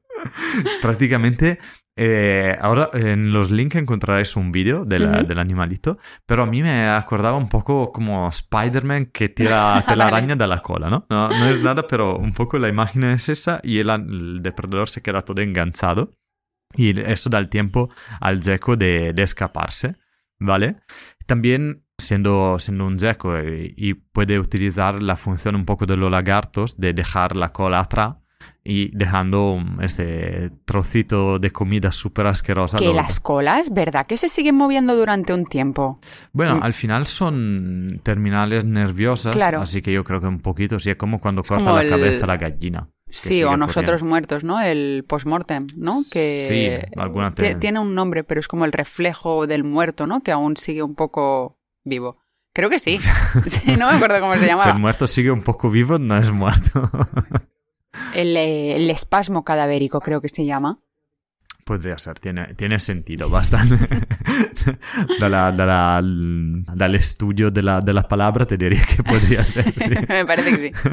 [0.81, 1.59] prácticamente
[1.95, 5.27] eh, ahora en los links encontraréis un vídeo de la- Ujú.
[5.27, 10.47] del animalito, pero a mí me acordaba un poco como Spider-Man que tira telaraña de
[10.47, 11.05] la cola, ¿no?
[11.09, 11.27] ¿no?
[11.29, 15.01] no es nada, pero un poco la imagen es esa y el, el depredador se
[15.01, 16.11] queda todo enganchado
[16.75, 17.89] y eso da el tiempo
[18.21, 19.95] al gecko de, de escaparse,
[20.39, 20.77] ¿vale?
[21.25, 26.09] También siendo, siendo un gecko y, y puede utilizar la función un poco de los
[26.11, 28.15] lagartos de dejar la cola atrás
[28.63, 32.77] y dejando um, ese trocito de comida súper asquerosa.
[32.77, 34.05] que las colas, ¿verdad?
[34.07, 35.99] Que se siguen moviendo durante un tiempo.
[36.33, 36.63] Bueno, Mm.
[36.63, 39.61] al final son terminales nerviosas, Claro.
[39.61, 41.89] así que yo creo que un poquito, sí, es como cuando corta como la el-
[41.89, 42.87] cabeza la gallina.
[43.11, 44.05] Sí, o nosotros corriendo.
[44.09, 44.61] muertos, ¿no?
[44.61, 46.01] El postmortem, ¿no?
[46.11, 46.45] Que
[46.91, 50.21] Sí, alguna tiene un nombre, pero es como el reflejo del muerto, ¿no?
[50.21, 52.17] Que aún sigue un poco vivo.
[52.53, 52.99] Creo que sí.
[53.45, 54.71] Sí, no me acuerdo cómo se Si llamaba.
[54.71, 56.89] el muerto sigue un poco vivo, no es muerto.
[58.13, 60.77] El, eh, el espasmo cadavérico, creo que se llama.
[61.65, 63.75] Podría ser, tiene, tiene sentido bastante.
[65.19, 69.93] Dalla- dalla- dal estudio de la, de la palabra te diría que podría ser, sí.
[70.07, 70.89] me parece que sí.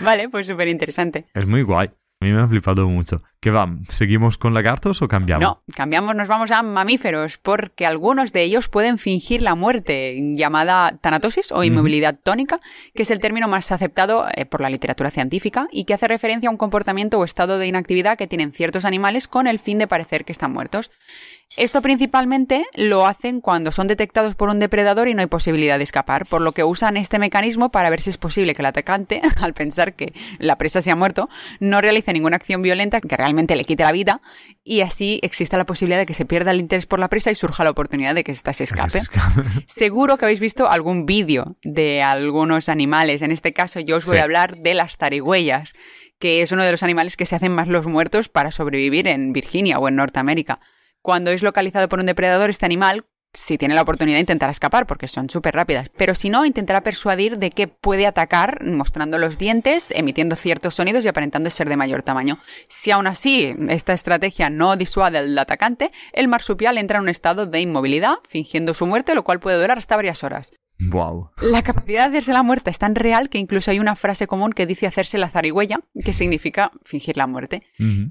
[0.00, 1.26] Vale, pues súper interesante.
[1.34, 1.88] Es muy guay.
[2.20, 3.22] A mí me ha flipado mucho.
[3.40, 3.74] ¿Qué va?
[3.88, 5.42] ¿Seguimos con lagartos o cambiamos?
[5.42, 10.98] No, cambiamos, nos vamos a mamíferos, porque algunos de ellos pueden fingir la muerte, llamada
[11.00, 12.60] tanatosis o inmovilidad tónica,
[12.94, 16.50] que es el término más aceptado eh, por la literatura científica y que hace referencia
[16.50, 19.86] a un comportamiento o estado de inactividad que tienen ciertos animales con el fin de
[19.86, 20.90] parecer que están muertos.
[21.56, 25.84] Esto principalmente lo hacen cuando son detectados por un depredador y no hay posibilidad de
[25.84, 29.20] escapar, por lo que usan este mecanismo para ver si es posible que el atacante,
[29.40, 33.29] al pensar que la presa se ha muerto, no realice ninguna acción violenta que realmente
[33.30, 34.20] realmente le quite la vida
[34.64, 37.34] y así existe la posibilidad de que se pierda el interés por la presa y
[37.36, 39.00] surja la oportunidad de que ésta se escape.
[39.66, 43.22] Seguro que habéis visto algún vídeo de algunos animales.
[43.22, 44.20] En este caso yo os voy Sí.
[44.20, 45.74] a hablar de las zarigüeyas,
[46.18, 49.32] que es uno de los animales que se hacen más los muertos para sobrevivir en
[49.32, 50.58] Virginia o en Norteamérica.
[51.02, 55.08] Cuando es localizado por un depredador, este animal, si tiene la oportunidad, intentará escapar porque
[55.08, 55.88] son súper rápidas.
[55.96, 61.04] Pero si no, intentará persuadir de que puede atacar mostrando los dientes, emitiendo ciertos sonidos
[61.04, 62.38] y aparentando ser de mayor tamaño.
[62.68, 67.46] Si aún así esta estrategia no disuade al atacante, el marsupial entra en un estado
[67.46, 70.52] de inmovilidad, fingiendo su muerte, lo cual puede durar hasta varias horas.
[70.88, 71.30] Wow.
[71.42, 74.52] La capacidad de hacerse la muerte es tan real que incluso hay una frase común
[74.52, 77.62] que dice hacerse la zarigüeya, que significa fingir la muerte.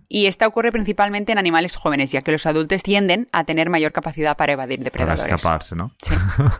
[0.07, 3.91] Y esta ocurre principalmente en animales jóvenes, ya que los adultos tienden a tener mayor
[3.91, 5.23] capacidad para evadir Para depredadores.
[5.33, 5.91] escaparse, ¿no?
[6.01, 6.13] Sí.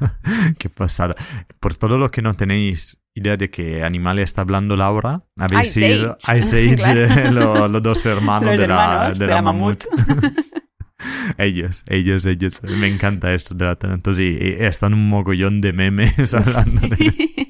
[0.57, 1.15] Qué pasada.
[1.59, 5.79] Por todo lo que no tenéis idea de qué animal está hablando Laura, habéis Ice
[5.95, 6.37] sido Age.
[6.39, 7.31] Ice Age, Claro.
[7.31, 9.83] lo- los dos hermanos, Los de, la, de de la la mamut.
[11.37, 12.61] Ellos, ellos, ellos.
[12.63, 13.77] Me encanta esto de la
[14.19, 17.47] y, y están un mogollón de memes hablando de...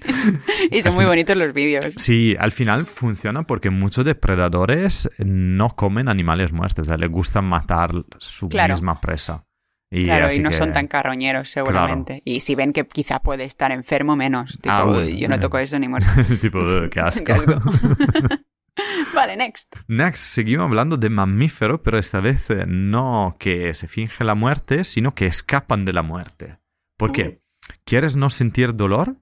[0.71, 1.93] y son muy bonitos los vídeos.
[1.97, 7.41] Sí, al final funciona porque muchos depredadores no comen animales muertos, o sea, les gusta
[7.41, 8.75] matar su Claro.
[8.75, 9.43] misma presa.
[9.91, 12.21] Y claro, y no que- son tan carroñeros, seguramente.
[12.23, 14.51] Y si ven que quizá puede estar enfermo, menos.
[14.61, 15.09] Tipo, Ah, bueno.
[15.09, 16.07] yo no toco eso ni muerto.
[16.41, 17.25] tipo, "Ugh, qué asco.
[17.25, 17.61] Qué asco.
[19.13, 19.75] vale, next.
[19.87, 24.83] Next, seguimos hablando de mamíferos, pero esta vez eh, no que se finge la muerte,
[24.83, 26.59] sino que escapan de la muerte.
[26.97, 27.41] ¿Por qué?
[27.85, 29.17] ¿Quieres no sentir dolor?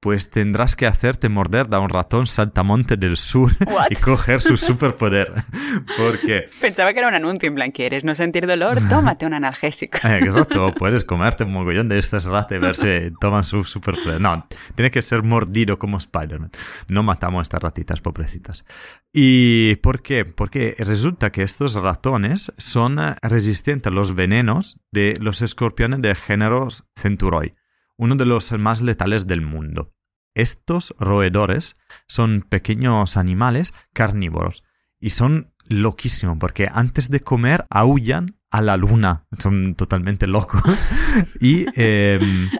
[0.00, 3.88] Pues tendrás que hacerte morder de un ratón saltamonte del sur What?
[3.90, 5.30] y coger su superpoder.
[5.98, 8.78] Porque, Pensaba que era un anuncio en plan, ¿quieres no sentir dolor?
[8.88, 9.98] Tómate un analgésico.
[10.08, 14.20] eh, exacto, puedes comerte un mogollón de estas ratas y ver si toman su superpoder.
[14.22, 16.50] No, tiene que ser mordido como Spider-Man.
[16.88, 18.64] No matamos a estas ratitas, pobrecitas.
[19.12, 20.24] ¿Y por qué?
[20.24, 26.16] Porque resulta que estos ratones son eh, resistentes a los venenos de los escorpiones del
[26.16, 27.54] género Centuroi,
[28.00, 29.92] uno de los más letales del mundo.
[30.34, 31.76] Estos roedores
[32.08, 34.64] son pequeños animales carnívoros
[34.98, 39.26] y son loquísimos porque antes de comer aullan a la luna.
[39.38, 40.62] Son totalmente locos.
[41.40, 42.50] y em,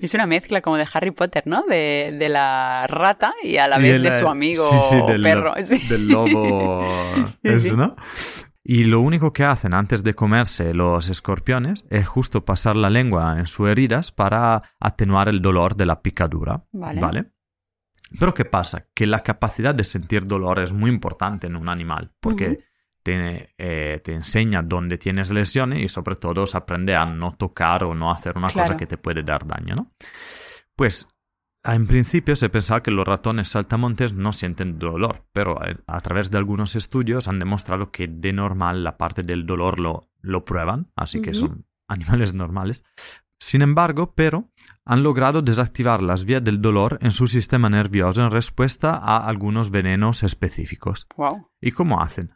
[0.00, 1.62] Es una mezcla como de Harry Potter, ¿no?
[1.62, 5.22] De, de la rata y a la vez de eh, su amigo sí, sí, del,
[5.22, 5.54] perro.
[5.64, 5.78] Sí.
[5.88, 6.84] del lobo.
[7.44, 7.76] Eso.
[7.76, 7.94] ¿no?
[8.64, 13.38] Y lo único que hacen antes de comerse los escorpiones es justo pasar la lengua
[13.38, 16.64] en sus heridas para atenuar el dolor de la picadura.
[16.72, 17.32] Vale.
[18.18, 18.86] Pero ¿qué pasa?
[18.94, 22.60] Que la capacidad de sentir dolor es muy importante en un animal porque
[23.02, 27.82] te, eh, te enseña dónde tienes lesiones y sobre todo se aprende a no tocar
[27.82, 28.68] o no hacer una Claro.
[28.68, 29.92] cosa que te puede dar daño, ¿no?
[30.76, 31.08] Pues
[31.64, 36.30] en principio se pensaba que los ratones saltamontes no sienten dolor, pero eh, a través
[36.30, 40.90] de algunos estudios han demostrado que de normal la parte del dolor lo, lo prueban,
[40.96, 42.84] así que son animales normales.
[43.38, 44.50] Sin embargo, pero
[44.84, 49.70] han logrado desactivar las vías del dolor en su sistema nervioso en respuesta a algunos
[49.70, 51.06] venenos específicos.
[51.16, 51.48] Wow.
[51.60, 52.34] ¿Y cómo hacen?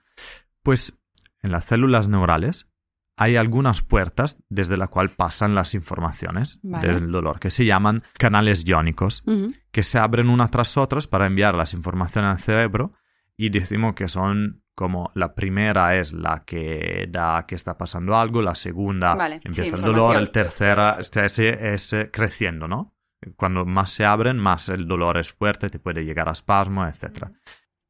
[0.62, 0.98] Pues
[1.42, 2.68] en las células neurales
[3.16, 6.94] hay algunas puertas desde la cual pasan las informaciones Vale.
[6.94, 9.52] del dolor, que se llaman canales iónicos, Ujú.
[9.70, 12.92] que se abren unas tras otras para enviar las informaciones al cerebro
[13.36, 18.42] y decimos que son como la primera es la que da que está pasando algo,
[18.42, 19.96] la segunda Vale, sí, empieza el información.
[19.96, 22.94] dolor, el tercera este, es eh, creciendo, ¿no?
[23.36, 27.30] Cuando más se abren, más el dolor es fuerte, te puede llegar a espasmo, etc.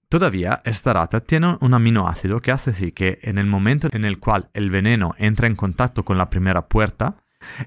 [0.09, 4.21] Todavía, esta rata tiene un aminoácido que hace así que en el momento en el
[4.21, 7.17] cual el veneno entra en contacto con la primera puerta,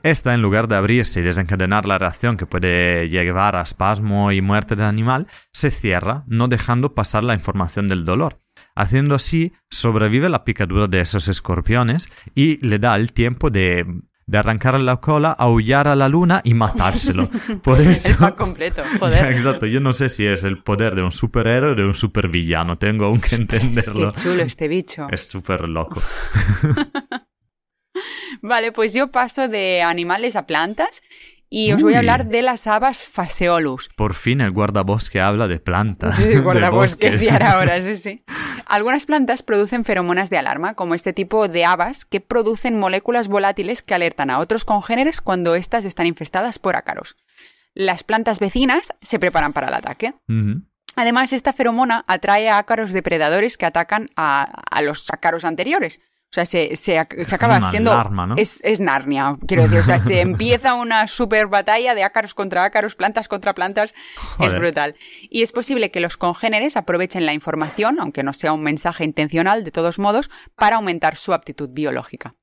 [0.03, 4.41] esta en lugar de abrirse y desencadenar la reacción que puede llevar a espasmo y
[4.41, 8.41] muerte del animal, se cierra, no dejando pasar la información del dolor.
[8.75, 13.85] Haciendo así, sobrevive la picadura de esos escorpiones y le da el tiempo de,
[14.29, 17.31] de arrancar la cola, aullar a la luna y matárselo.
[17.63, 18.09] Por eso...
[18.09, 19.25] El pack completo, joder.
[19.33, 22.77] Exacto, yo no sé si es el poder de un superhéroe o de un supervillano,
[22.77, 24.11] tengo aún que entenderlo.
[24.11, 25.07] Qué chulo este bicho.
[25.09, 25.99] Es súper loco.
[28.43, 31.01] Vale, pues yo paso de animales a plantas
[31.49, 33.89] y os voy a hablar de las habas Phaseolus.
[33.95, 36.17] Por fin el guardabosque habla de plantas.
[36.19, 37.27] Sí, de guardabosques bosques.
[37.27, 38.23] y ahora, sí, sí.
[38.65, 43.81] Algunas plantas producen feromonas de alarma, como este tipo de habas que producen moléculas volátiles
[43.81, 47.17] que alertan a otros congéneres cuando éstas están infestadas por ácaros.
[47.73, 50.13] Las plantas vecinas se preparan para el ataque.
[50.95, 56.01] Además, esta feromona atrae a ácaros depredadores que atacan a, a los ácaros anteriores.
[56.31, 57.91] O sea, se, se, se acaba Una siendo...
[57.91, 58.35] alarma, ¿no?
[58.37, 59.79] Es, es Narnia, quiero decir.
[59.79, 63.95] O sea, se empieza una super batalla de ácaros contra ácaros, plantas contra plantas.
[64.39, 64.95] Es brutal.
[65.29, 69.63] Y es posible que los congéneres aprovechen la información, aunque no sea un mensaje intencional,
[69.63, 72.35] de todos modos, para aumentar su aptitud biológica.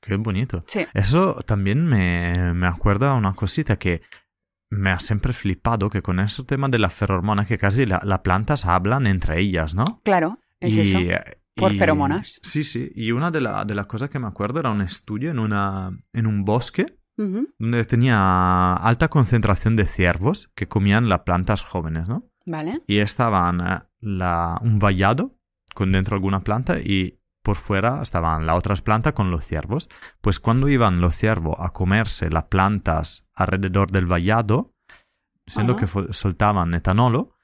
[0.00, 0.62] Qué bonito.
[0.66, 0.86] Sí.
[0.94, 4.00] Eso también me, me acuerda una cosita que
[4.70, 8.20] me ha siempre flipado, que con ese tema de la feromona, que casi la- las
[8.20, 10.00] plantas hablan entre ellas, ¿no?
[10.02, 10.98] Claro, es Y, eso.
[11.56, 12.38] Por y- feromonas.
[12.42, 12.90] Sí, sí.
[12.94, 15.90] Y una de, la- de las cosas que me acuerdo era un estudio en, una,
[16.12, 22.08] en un bosque Ujú, donde tenía alta concentración de ciervos que comían las plantas jóvenes,
[22.08, 22.28] ¿no?
[22.46, 22.82] Vale.
[22.86, 25.38] Y estaban eh, la, un vallado
[25.74, 29.88] con dentro alguna planta y por fuera estaban las otras plantas con los ciervos.
[30.20, 34.74] Pues cuando iban los ciervos a comerse las plantas alrededor del vallado,
[35.46, 35.86] siendo Ajá.
[36.06, 37.35] que soltaban etanolo,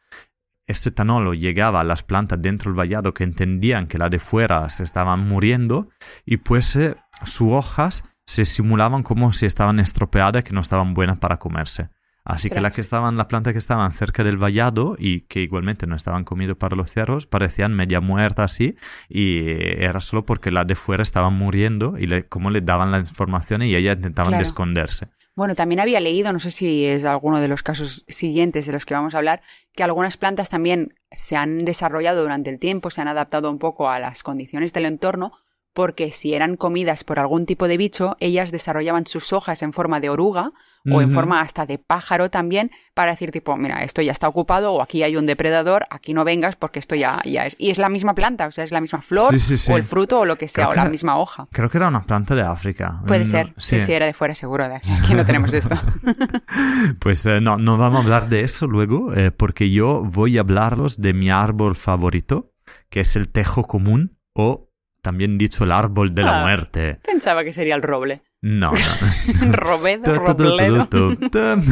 [0.72, 4.68] este etanolo llegaba a las plantas dentro del vallado que entendían que las de fuera
[4.70, 5.88] se estaban muriendo
[6.26, 11.18] y pues eh, sus hojas se simulaban como si estaban estropeadas que no estaban buenas
[11.18, 11.88] para comerse.
[12.24, 15.88] Así que las que estaban, las plantas que estaban cerca del vallado y que igualmente
[15.88, 18.76] no estaban comidas para los ciervos, parecían media muertas así
[19.08, 23.00] y era solo porque las de fuera estaban muriendo y le, como le daban la
[23.00, 24.44] información y ellas intentaban Claro.
[24.44, 25.08] de esconderse.
[25.34, 28.84] Bueno, también había leído, no sé si es alguno de los casos siguientes de los
[28.84, 29.40] que vamos a hablar,
[29.74, 33.88] que algunas plantas también se han desarrollado durante el tiempo, se han adaptado un poco
[33.88, 35.32] a las condiciones del entorno,
[35.74, 40.00] porque si eran comidas por algún tipo de bicho, ellas desarrollaban sus hojas en forma
[40.00, 40.52] de oruga
[40.90, 44.72] o en forma hasta de pájaro también, para decir tipo, mira, esto ya está ocupado
[44.72, 47.54] o aquí hay un depredador, aquí no vengas porque esto ya, ya es.
[47.56, 49.70] Y es la misma planta, o sea, es la misma flor Sí, sí, sí.
[49.72, 51.46] o el fruto o lo que sea, Creo o la misma hoja.
[51.52, 53.00] Creo que era una planta de África.
[53.06, 55.76] Puede No- ser, sí, sí, era de fuera seguro, de aquí, aquí no tenemos esto.
[56.98, 60.40] Pues eh, no, no vamos a hablar de eso luego, eh, porque yo voy a
[60.40, 62.52] hablaros de mi árbol favorito,
[62.90, 64.70] que es el tejo común, o
[65.02, 66.42] también dicho el árbol de la Ah.
[66.42, 66.98] muerte.
[67.04, 68.22] Pensaba que sería el roble.
[68.40, 69.52] No, no.
[69.52, 70.88] Robedo, robledo.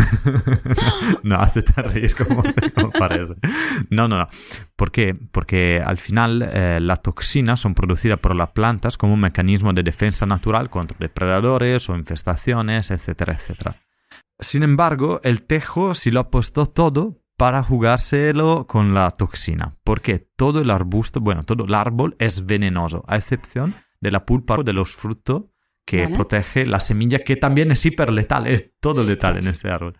[1.22, 2.42] No, hazte reír como,
[2.74, 3.34] como parece.
[3.90, 4.26] No, no, no.
[4.76, 5.14] ¿Por qué?
[5.14, 9.82] Porque al final eh, las toxinas son producidas por las plantas como un mecanismo de
[9.82, 13.74] defensa natural contra depredadores o infestaciones, etcétera, etcétera.
[14.38, 20.60] Sin embargo, el tejo sí lo apostó todo para jugárselo con la toxina, porque todo
[20.60, 24.94] el arbusto, bueno, todo el árbol es venenoso, a excepción de la pulpa de los
[24.94, 25.44] frutos
[25.86, 26.14] que Vale.
[26.16, 29.94] protege la semilla, que también es hiperletal, es todo letal en este árbol.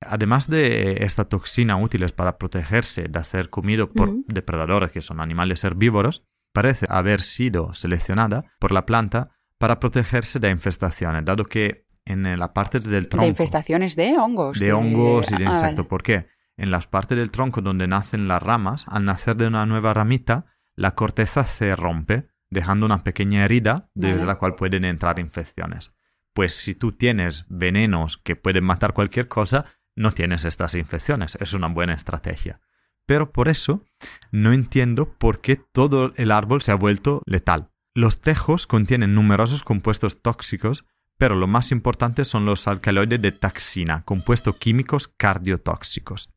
[0.00, 5.62] Además de esta toxina útiles para protegerse de ser comido por depredadores que son animales
[5.62, 12.38] herbívoros, parece haber sido seleccionada por la planta para protegerse de infestaciones, dado que en
[12.38, 14.58] la parte del tronco De infestaciones de hongos.
[14.58, 15.76] de hongos y de Ah, insectos.
[15.86, 15.88] vale.
[15.88, 16.33] ¿Por qué?
[16.56, 20.46] En las partes del tronco donde nacen las ramas, al nacer de una nueva ramita,
[20.76, 24.26] la corteza se rompe, dejando una pequeña herida desde Vale.
[24.26, 25.92] la cual pueden entrar infecciones.
[26.32, 29.64] Pues si tú tienes venenos que pueden matar cualquier cosa,
[29.96, 31.36] no tienes estas infecciones.
[31.40, 32.60] Es una buena estrategia.
[33.06, 33.84] Pero por eso
[34.32, 37.70] no entiendo por qué todo el árbol se ha vuelto letal.
[37.94, 40.84] Los tejos contienen numerosos compuestos tóxicos,
[41.16, 46.30] pero lo más importante son los alcaloides de taxina, compuestos químicos cardiotóxicos.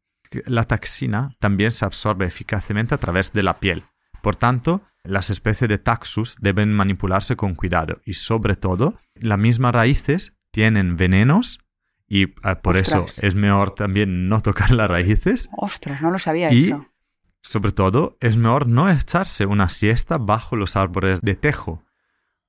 [0.46, 3.84] La taxina también se absorbe eficazmente a través de la piel.
[4.22, 9.74] Por tanto, las especies de taxus deben manipularse con cuidado y sobre todo, las mismas
[9.74, 11.60] raíces tienen venenos
[12.08, 13.18] y eh, por Ostras.
[13.18, 16.86] eso es mejor también no tocar las raíces Ostras, no lo sabía Y- eso.
[17.42, 21.84] sobre todo, es mejor no echarse una siesta bajo los árboles de tejo.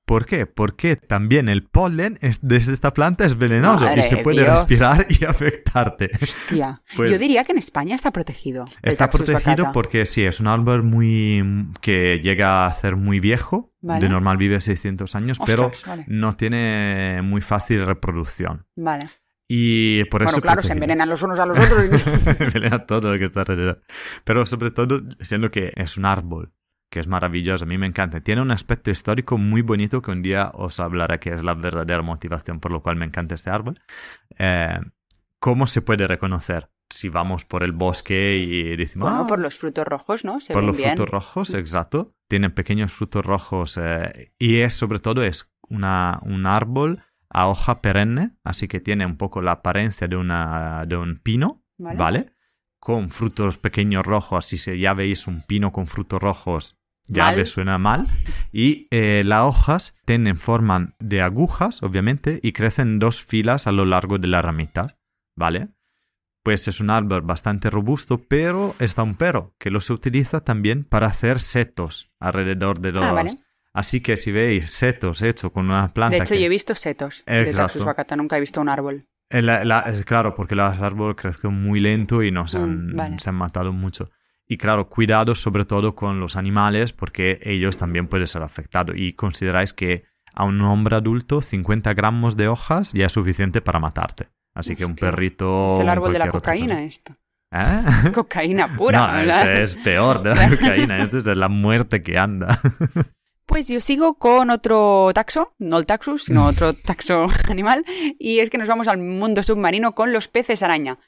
[0.09, 0.47] ¿Por qué?
[0.47, 4.41] Porque también el polen es- de esta planta es venenoso Madre y se de puede
[4.43, 4.59] Dios.
[4.67, 6.09] respirar y afectarte.
[6.21, 6.81] Hostia.
[6.95, 8.65] Pues- Yo diría que en España está protegido.
[8.81, 11.43] Está protegido porque sí, es un árbol muy
[11.81, 13.71] que llega a ser muy viejo.
[13.81, 14.01] Vale.
[14.01, 16.03] De normal vive 600 años, pero vale.
[16.07, 18.65] no tiene muy fácil reproducción.
[18.75, 19.07] Vale.
[19.47, 21.85] Y por eso Bueno, claro, se envenenan los unos a los otros.
[21.85, 23.81] y- Envenena todo lo que está alrededor.
[24.23, 26.51] Pero sobre todo, siendo que es un árbol,
[26.89, 28.21] que es maravilloso, a mí me encanta.
[28.21, 32.01] Tiene un aspecto histórico muy bonito que un día os hablaré que es la verdadera
[32.01, 33.79] motivación por lo cual me encanta este árbol.
[34.37, 34.79] Eh,
[35.39, 36.69] ¿Cómo se puede reconocer?
[36.89, 39.09] Si vamos por el bosque y decimos...
[39.09, 40.39] bueno, "Ah, por los frutos rojos, ¿no?
[40.39, 40.89] Se por ven los bien.
[40.95, 42.15] frutos rojos, exacto.
[42.27, 47.81] Tienen pequeños frutos rojos eh, y es sobre todo es una, un árbol a hoja
[47.81, 51.97] perenne, así que tiene un poco la apariencia de, una, de un pino, Vale.
[51.99, 52.33] ¿vale?
[52.79, 56.78] Con frutos pequeños rojos, así si ya veis un pino con frutos rojos,
[57.09, 57.45] ya Mal.
[57.47, 58.07] suena mal.
[58.51, 63.71] Y eh, las hojas tienen forma de agujas, obviamente, y crecen en dos filas a
[63.71, 64.97] lo largo de la ramita,
[65.35, 65.69] ¿vale?
[66.43, 70.83] Pues es un árbol bastante robusto, pero está un pero, que lo se utiliza también
[70.85, 73.31] para hacer setos alrededor de los, Ah, vale.
[73.73, 76.17] Así que si veis setos hechos con una planta...
[76.17, 77.83] De hecho, que- yo he visto setos de Exacto.
[77.85, 79.05] Baccata, nunca he visto un árbol.
[79.29, 82.87] Eh, la- la- es claro, porque los árboles crecen muy lento y no se han,
[82.87, 83.19] Mm, vale.
[83.19, 84.09] se han matado mucho.
[84.51, 88.95] Y claro, cuidado sobre todo con los animales porque ellos también pueden ser afectados.
[88.97, 93.79] Y consideráis que a un hombre adulto 50 gramos de hojas ya es suficiente para
[93.79, 94.29] matarte.
[94.55, 95.67] Así que un perrito...
[95.67, 97.13] es el árbol de la cocaína esto.
[97.51, 97.83] ¿Eh?
[98.05, 99.41] Es cocaína pura, no, ¿verdad?
[99.41, 100.97] este es peor de la cocaína.
[101.03, 102.59] Esto es la muerte que anda.
[103.49, 107.83] Pues yo sigo con otro taxo, no el taxus, sino otro taxo animal,
[108.19, 110.99] y es que nos vamos al mundo submarino con los peces araña.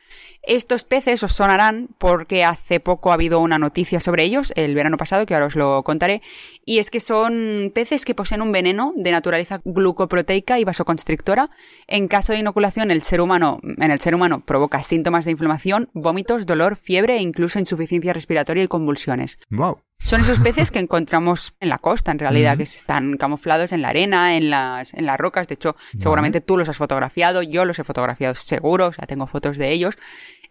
[0.41, 4.97] Estos peces os sonarán porque hace poco ha habido una noticia sobre ellos, el verano
[4.97, 6.23] pasado, que ahora os lo contaré,
[6.65, 11.47] y es que son peces que poseen un veneno de naturaleza glucoproteica y vasoconstrictora.
[11.85, 15.91] En caso de inoculación, el ser humano, en el ser humano provoca síntomas de inflamación,
[15.93, 19.37] vómitos, dolor, fiebre e incluso insuficiencia respiratoria y convulsiones.
[19.51, 19.77] wow.
[20.03, 22.57] Son esos peces que encontramos en la costa, en realidad, Ujú.
[22.59, 25.47] que están camuflados en la arena, en las, en las rocas.
[25.47, 29.27] De hecho, seguramente tú los has fotografiado, yo los he fotografiado seguro, o sea, tengo
[29.27, 29.97] fotos de ellos.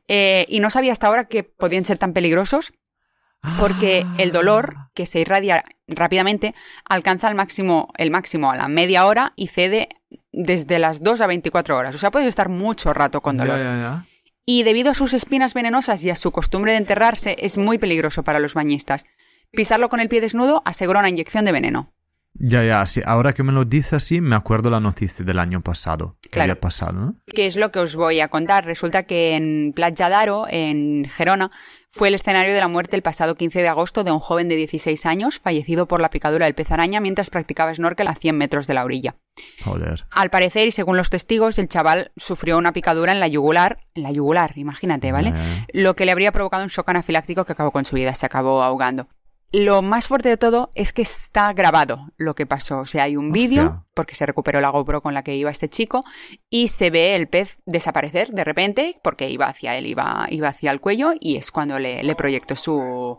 [0.08, 2.72] Eh, y no sabía hasta ahora que podían ser tan peligrosos
[3.58, 9.06] porque el dolor que se irradia rápidamente alcanza el máximo, el máximo a la media
[9.06, 9.88] hora y cede
[10.30, 11.94] desde las 2 a 24 horas.
[11.94, 13.56] O sea, puedes estar mucho rato con dolor.
[13.56, 14.04] Ya, ya, ya.
[14.44, 18.24] Y debido a sus espinas venenosas y a su costumbre de enterrarse, es muy peligroso
[18.24, 19.06] para los bañistas.
[19.52, 21.92] Pisarlo con el pie desnudo asegura una inyección de veneno.
[22.34, 23.02] Ya, ya, sí.
[23.04, 26.16] Ahora que me lo dices así, me acuerdo la noticia del año pasado.
[26.22, 26.52] Que Claro.
[26.52, 27.14] había pasado, ¿no?
[27.26, 28.64] ¿Qué es lo que os voy a contar?
[28.64, 31.50] Resulta que en Playa d'Aro, en Gerona,
[31.90, 34.54] fue el escenario de la muerte el pasado 15 de agosto de un joven de
[34.54, 38.68] 16 años fallecido por la picadura del pez araña mientras practicaba snorkel a 100 metros
[38.68, 39.16] de la orilla.
[39.64, 40.06] Joder.
[40.12, 44.04] Al parecer, y según los testigos, el chaval sufrió una picadura en la yugular, en
[44.04, 45.32] la yugular, imagínate, ¿vale?
[45.34, 48.24] Eh, lo que le habría provocado un shock anafiláctico que acabó con su vida, se
[48.24, 49.08] acabó ahogando.
[49.52, 52.78] Lo más fuerte de todo es que está grabado lo que pasó.
[52.78, 55.68] O sea, hay un vídeo, porque se recuperó la GoPro con la que iba este
[55.68, 56.02] chico,
[56.48, 60.70] y se ve el pez desaparecer de repente, porque iba hacia él, iba, iba hacia
[60.70, 63.18] el cuello, y es cuando le, le proyectó su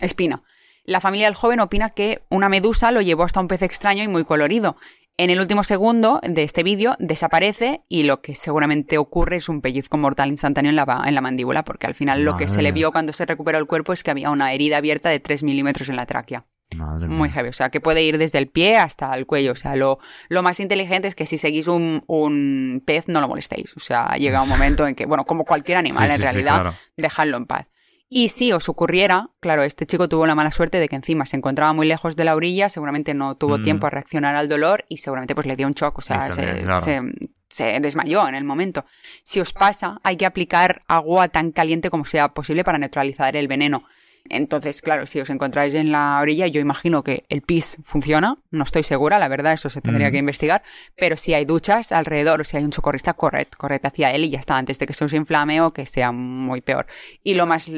[0.00, 0.42] espina.
[0.88, 4.08] La familia del joven opina que una medusa lo llevó hasta un pez extraño y
[4.08, 4.76] muy colorido.
[5.20, 9.60] En el último segundo de este vídeo desaparece y lo que seguramente ocurre es un
[9.60, 12.70] pellizco mortal instantáneo en la, en la mandíbula, porque al final lo que se le
[12.70, 15.88] vio cuando se recuperó el cuerpo es que había una herida abierta de 3 milímetros
[15.88, 16.46] en la tráquea.
[16.76, 17.32] Madre Muy mía.
[17.32, 19.52] heavy, o sea, que puede ir desde el pie hasta el cuello.
[19.52, 23.26] O sea, lo, lo más inteligente es que si seguís un, un pez no lo
[23.26, 23.76] molestéis.
[23.76, 26.28] O sea, llega un momento en que, bueno, como cualquier animal Sí, en sí, sí,
[26.30, 26.74] realidad, claro.
[26.96, 27.66] dejadlo en paz.
[28.10, 31.36] Y si os ocurriera, claro, este chico tuvo la mala suerte de que encima se
[31.36, 33.62] encontraba muy lejos de la orilla, seguramente no tuvo Mm.
[33.62, 36.82] tiempo a reaccionar al dolor y seguramente pues le dio un shock, o sea, claro.
[36.82, 37.02] se-
[37.50, 38.86] se desmayó en el momento.
[39.22, 43.46] Si os pasa, hay que aplicar agua tan caliente como sea posible para neutralizar el
[43.46, 43.82] veneno.
[44.30, 48.64] Entonces, claro, si os encontráis en la orilla, yo imagino que el pis funciona, no
[48.64, 50.12] estoy segura, la verdad, eso se tendría Mm.
[50.12, 50.62] que investigar,
[50.96, 54.30] pero si hay duchas alrededor o si hay un socorrista, corred, corred hacia él y
[54.30, 56.86] ya está, antes de que se os inflame o que sea muy peor.
[57.22, 57.70] Y lo más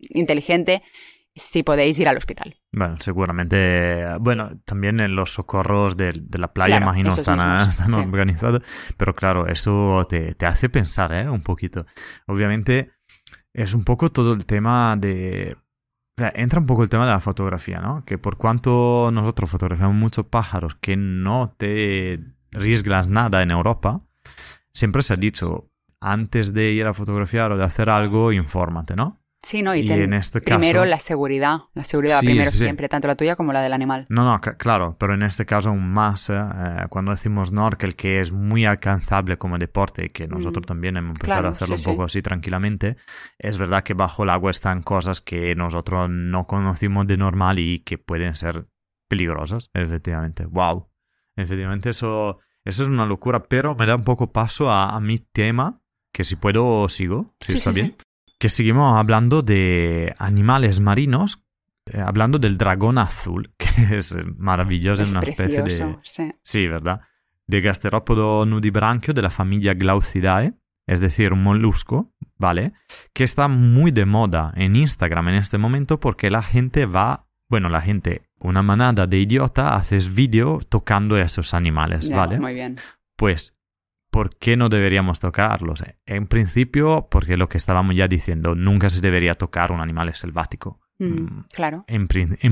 [0.00, 0.82] inteligente,
[1.34, 2.56] si podéis ir al hospital.
[2.72, 4.04] Bueno, seguramente.
[4.20, 7.98] Bueno, también en los socorros de, de la playa, Claro, imagino, están, mismos, están sí.
[7.98, 8.62] organizados.
[8.96, 11.28] Pero claro, eso te, te hace pensar, ¿eh?
[11.30, 11.86] Un poquito.
[12.26, 12.90] Obviamente,
[13.54, 15.56] es un poco todo el tema de.
[16.16, 18.04] Entra un poco el tema de la fotografía, ¿no?
[18.04, 22.20] Que por cuanto nosotros fotografiamos muchos pájaros que no te
[22.52, 24.02] arriesgas nada en Europa,
[24.74, 25.70] siempre se ha dicho,
[26.00, 29.21] antes de ir a fotografiar o de hacer algo, infórmate, ¿no?
[29.44, 29.74] Sí, ¿no?
[29.74, 32.64] Y, Y ten- en este primero caso- la seguridad, la seguridad Sí, primero sí, sí.
[32.64, 34.06] siempre, tanto la tuya como la del animal.
[34.08, 38.20] No, no, claro, pero en este caso aún más, eh, eh, cuando decimos snorkel, que
[38.20, 40.66] es muy alcanzable como deporte y que nosotros Mm.
[40.68, 42.96] también hemos empezado Claro, a hacerlo un poco así tranquilamente,
[43.36, 47.80] es verdad que bajo el agua están cosas que nosotros no conocimos de normal y
[47.80, 48.68] que pueden ser
[49.08, 50.46] peligrosas, efectivamente.
[50.46, 50.88] ¡Wow!
[51.34, 55.18] Efectivamente, eso, eso es una locura, pero me da un poco paso a, a mi
[55.18, 55.80] tema,
[56.12, 57.96] que si puedo sigo, si Sí, está sí, bien.
[58.42, 61.44] Que seguimos hablando de animales marinos,
[61.86, 65.96] eh, hablando del dragón azul, que es maravilloso, es una especie de...
[66.02, 66.32] sí.
[66.42, 67.02] Sí, ¿verdad?
[67.46, 70.54] De gasterópodo nudibranquio de la familia Glaucidae,
[70.88, 72.72] es decir, un molusco, ¿vale?
[73.12, 77.68] Que está muy de moda en Instagram en este momento porque la gente va, bueno,
[77.68, 82.40] la gente, una manada de idiota, haces vídeo tocando esos animales, Ya, ¿vale?
[82.40, 82.74] Muy bien.
[83.14, 83.56] Pues,
[84.12, 85.82] ¿por qué no deberíamos tocarlos?
[86.06, 90.78] En principio, porque lo que estábamos ya diciendo, nunca se debería tocar un animal selvático.
[90.98, 91.84] Mm, Mm, claro.
[91.88, 92.06] en,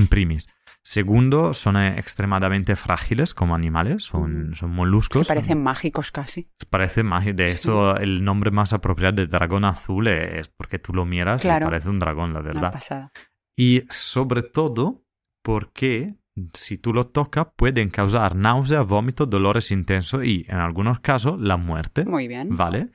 [0.07, 0.49] primis.
[0.83, 5.21] Segundo, son extremadamente frágiles como animales, son, son moluscos.
[5.21, 6.49] Que parecen mágicos casi.
[6.69, 7.35] Parece mágico.
[7.37, 11.67] De hecho, el nombre más apropiado de dragón azul es porque tú lo miras Claro.
[11.67, 12.71] y parece un dragón, la Una verdad.
[12.73, 13.11] pasada.
[13.55, 15.05] Y sobre todo,
[15.43, 16.15] porque
[16.53, 21.57] si tú lo tocas, pueden causar náusea, vómito, dolores intensos y, en algunos casos, la
[21.57, 22.05] muerte.
[22.05, 22.55] Muy bien.
[22.55, 22.87] ¿Vale?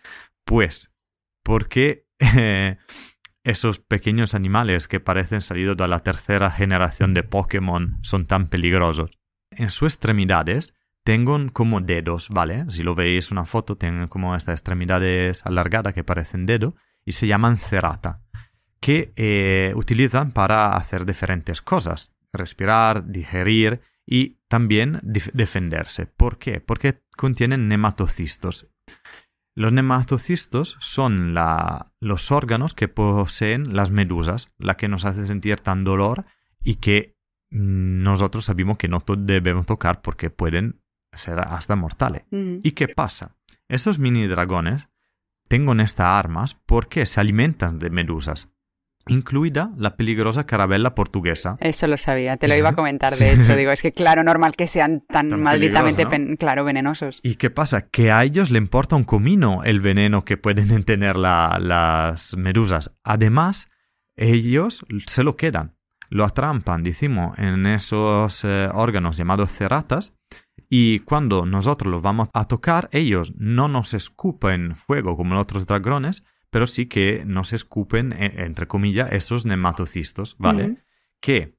[0.45, 0.93] Pues,
[1.43, 2.79] ¿por qué eh,
[3.45, 9.11] esos pequeños animales que parecen salidos de la tercera generación de Pokémon son tan peligrosos?
[9.51, 10.75] En sus extremidades
[11.05, 12.65] tengo como dedos, ¿vale?
[12.69, 16.75] Si lo veis una foto, tienen como estas extremidades alargadas que parecen dedo
[17.05, 18.23] y se llaman cerata,
[18.81, 26.07] que eh, utilizan para hacer diferentes cosas respirar, digerir y también defenderse.
[26.07, 26.61] ¿Por qué?
[26.61, 28.69] Porque contienen nematocistos.
[29.55, 31.35] Los nematocistos son
[32.01, 36.27] los órganos que poseen las medusas, la que nos hace sentir tan dolor
[36.63, 37.17] y que
[37.51, 40.83] nosotros sabemos que no debemos tocar porque pueden
[41.13, 42.25] ser hasta mortales.
[42.31, 42.59] Mm.
[42.63, 43.37] ¿Y qué pasa?
[43.69, 44.89] Estos mini dragones
[45.49, 48.51] tienen estas armas porque se alimentan de medusas
[49.09, 51.57] incluida la peligrosa carabela portuguesa.
[51.61, 53.55] Eso lo sabía, te lo iba a comentar de hecho.
[53.57, 57.21] Digo, es que claro, normal que sean tan, malditamente, claro, venenosos.
[57.23, 57.89] ¿Y qué pasa?
[57.89, 62.93] Que a ellos le importa un comino el veneno que pueden tener las medusas.
[63.05, 63.69] Además,
[64.17, 65.77] ellos se lo quedan,
[66.09, 70.15] lo atrampan, decimos, en esos eh, órganos llamados ceratas.
[70.69, 75.67] Y cuando nosotros los vamos a tocar, ellos no nos escupen fuego como los otros
[75.67, 80.79] dragones, pero sí que no se escupen, e, entre comillas, esos nematocistos, ¿vale?
[81.21, 81.57] Que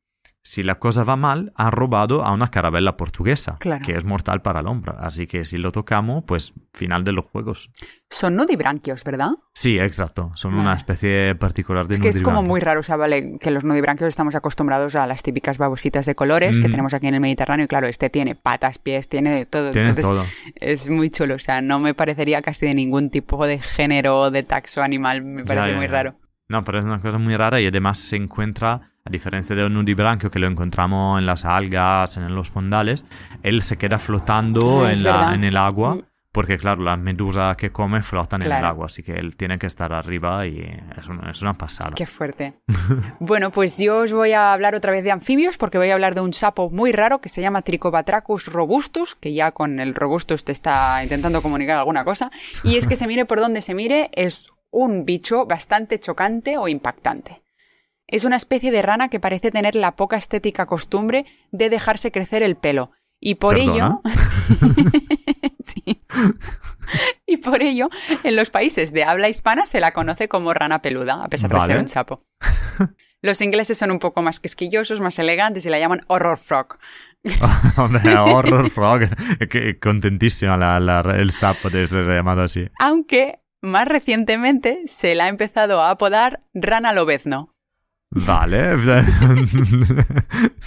[0.47, 4.61] si la cosa va mal, han robado a una carabela portuguesa, que es mortal para
[4.61, 4.93] el hombre.
[4.97, 7.69] Así que si lo tocamos, pues final de los juegos.
[8.09, 9.31] Son nudibranquios, ¿verdad?
[9.51, 10.31] Sí, exacto.
[10.35, 13.51] Son una especie particular de Es que es como muy raro, o sea, vale, que
[13.51, 17.19] los nudibranquios estamos acostumbrados a las típicas babositas de colores que tenemos aquí en el
[17.19, 17.65] Mediterráneo.
[17.65, 19.71] Y claro, este tiene patas, pies, tiene de todo.
[19.71, 20.23] Tiene todo.
[20.55, 24.43] Es muy chulo, o sea, no me parecería casi de ningún tipo de género, de
[24.43, 25.23] taxo animal.
[25.23, 26.15] Me parece muy raro.
[26.47, 29.73] No, pero es una cosa muy rara y además se encuentra a diferencia de un
[29.73, 33.05] nudibranquio que lo encontramos en las algas, en los fondales,
[33.41, 35.95] él se queda flotando ah, en, el agua.
[35.95, 36.01] Mm.
[36.33, 39.65] Porque, claro, las medusas que come flotan en el agua, así que él tiene que
[39.65, 40.59] estar arriba y
[40.95, 41.91] es una, es una pasada.
[41.95, 42.53] Qué fuerte.
[43.19, 46.13] bueno, pues yo os voy a hablar otra vez de anfibios porque voy a hablar
[46.13, 50.43] de un sapo muy raro que se llama Trichobatrachus robustus, que ya con el robustus
[50.43, 52.29] te está intentando comunicar alguna cosa.
[52.63, 56.67] Y es que se mire por donde se mire, es un bicho bastante chocante o
[56.67, 57.41] impactante.
[58.07, 62.41] Es una especie de rana que parece tener la poca estética costumbre de dejarse crecer
[62.41, 62.91] el pelo.
[63.19, 64.01] Y por ello.
[65.65, 65.99] sí.
[67.25, 67.89] Y por ello,
[68.23, 71.59] en los países de habla hispana se la conoce como rana peluda, a pesar de
[71.59, 72.21] ser un sapo.
[73.21, 76.77] Los ingleses son un poco más quisquillosos, más elegantes y la llaman horror frog.
[78.31, 79.09] horror frog.
[79.81, 82.69] Contentísima el sapo de ser llamado así.
[82.79, 87.56] Aunque más recientemente se la ha empezado a apodar rana lobezno.
[88.25, 88.75] Vale.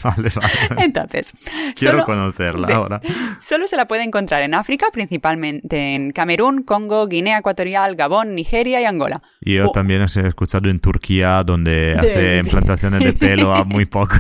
[0.03, 0.51] vale, vale.
[0.79, 1.35] Entonces.
[1.77, 3.01] Quiero conocerla ahora.
[3.39, 8.81] Solo se la puede encontrar en África, principalmente en Camerún, Congo, Guinea Ecuatorial, Gabón, Nigeria
[8.81, 9.23] y Angola.
[9.41, 14.15] Y yo también he escuchado en Turquía, donde hace implantaciones de pelo a muy poco.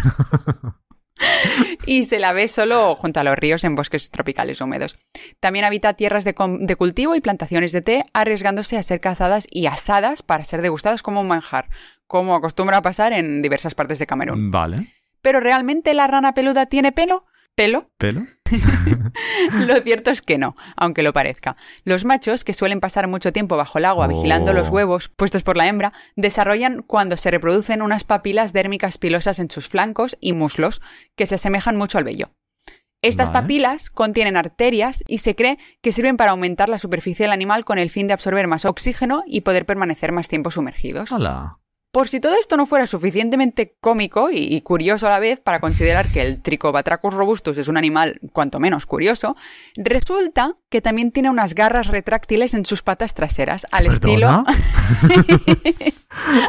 [1.86, 4.96] y se la ve solo junto a los ríos en bosques tropicales húmedos.
[5.40, 9.66] También habita tierras de, de, cultivo y plantaciones de té, arriesgándose a ser cazadas y
[9.66, 11.68] asadas para ser degustadas como un manjar,
[12.06, 14.50] como acostumbra a pasar en diversas partes de Camerún.
[14.50, 14.88] Vale.
[15.22, 17.24] Pero ¿realmente la rana peluda tiene pelo?
[17.54, 17.90] ¿Pelo?
[17.98, 18.26] ¿Pelo?
[19.66, 21.56] lo cierto es que no, aunque lo parezca.
[21.84, 24.72] Los machos, que suelen pasar mucho tiempo bajo el agua vigilando los oh.
[24.72, 29.68] huevos puestos por la hembra, desarrollan cuando se reproducen unas papilas dérmicas pilosas en sus
[29.68, 30.80] flancos y muslos,
[31.16, 32.30] que se asemejan mucho al vello.
[33.02, 37.64] Estas papilas contienen arterias y se cree que sirven para aumentar la superficie del animal
[37.64, 41.10] con el fin de absorber más oxígeno y poder permanecer más tiempo sumergidos.
[41.10, 41.59] Hola.
[41.92, 46.06] Por si todo esto no fuera suficientemente cómico y, curioso a la vez para considerar
[46.06, 49.36] que el Trichobatrachus robustus es un animal cuanto menos curioso,
[49.76, 54.44] resulta que también tiene unas garras retráctiles en sus patas traseras, al estilo...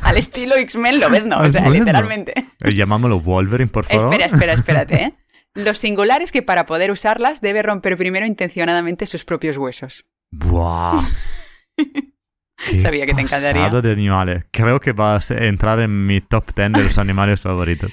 [0.03, 1.39] al estilo X-Men lo ves, ¿no?
[1.39, 2.33] O sea, literalmente.
[2.63, 4.13] Eh, llamámoslo Wolverine, por favor.
[4.13, 5.13] Espera, espera, espérate, ¿eh?
[5.53, 10.05] Lo singular es que para poder usarlas debe romper primero intencionadamente sus propios huesos.
[10.31, 11.01] ¡Buah!
[12.77, 13.69] Sabía que te encantaría.
[13.69, 14.45] de animales.
[14.51, 17.91] Creo que va a entrar en mi top 10 de los animales favoritos.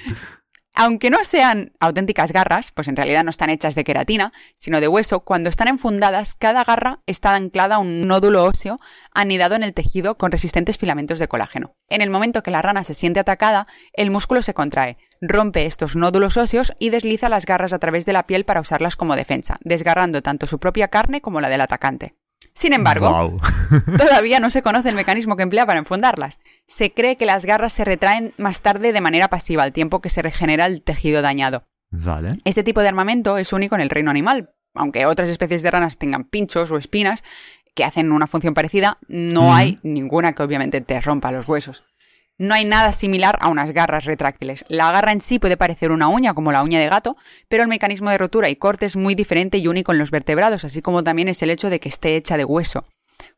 [0.81, 4.87] Aunque no sean auténticas garras, pues en realidad no están hechas de queratina, sino de
[4.87, 8.77] hueso, cuando están enfundadas, cada garra está anclada a un nódulo óseo
[9.13, 11.73] anidado en el tejido con resistentes filamentos de colágeno.
[11.89, 15.97] En el momento que la rana se siente atacada, el músculo se contrae, rompe estos
[15.97, 19.57] nódulos óseos y desliza las garras a través de la piel para usarlas como defensa,
[19.59, 22.15] desgarrando tanto su propia carne como la del atacante.
[22.59, 23.37] Sin embargo,
[23.97, 26.41] todavía no se conoce el mecanismo que emplea para enfundarlas.
[26.67, 30.09] Se cree que las garras se retraen más tarde de manera pasiva al tiempo que
[30.09, 31.63] se regenera el tejido dañado.
[31.89, 32.41] Vale.
[32.43, 34.49] Este tipo de armamento es único en el reino animal.
[34.73, 37.23] Aunque otras especies de ranas tengan pinchos o espinas
[37.75, 41.85] que hacen una función parecida, no hay ninguna que obviamente te rompa los huesos.
[42.39, 44.63] No hay nada similar a unas garras retráctiles.
[44.69, 47.17] La garra en sí puede parecer una uña, como la uña de gato,
[47.49, 50.63] pero el mecanismo de rotura y corte es muy diferente y único en los vertebrados,
[50.63, 52.85] así como también es el hecho de que esté hecha de hueso.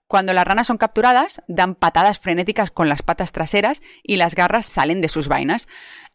[0.05, 4.67] Cuando las ranas son capturadas, dan patadas frenéticas con las patas traseras y las garras
[4.67, 5.67] salen de sus vainas.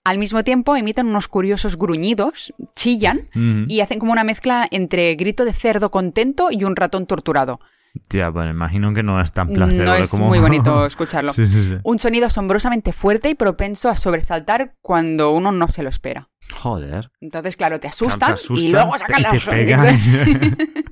[0.05, 3.29] Al mismo tiempo emiten unos curiosos gruñidos, chillan
[3.67, 7.59] y hacen como una mezcla entre grito de cerdo contento y un ratón torturado.
[8.09, 9.85] Tía, bueno, imagino que no es tan placebo.
[9.85, 10.27] No es como...
[10.27, 11.33] muy bonito escucharlo.
[11.33, 11.77] sí, sí, sí.
[11.83, 16.29] Un sonido asombrosamente fuerte y propenso a sobresaltar cuando uno no se lo espera.
[16.55, 17.11] Joder.
[17.21, 19.99] Entonces, claro, te Te asustan, y luego sacan y te pegan.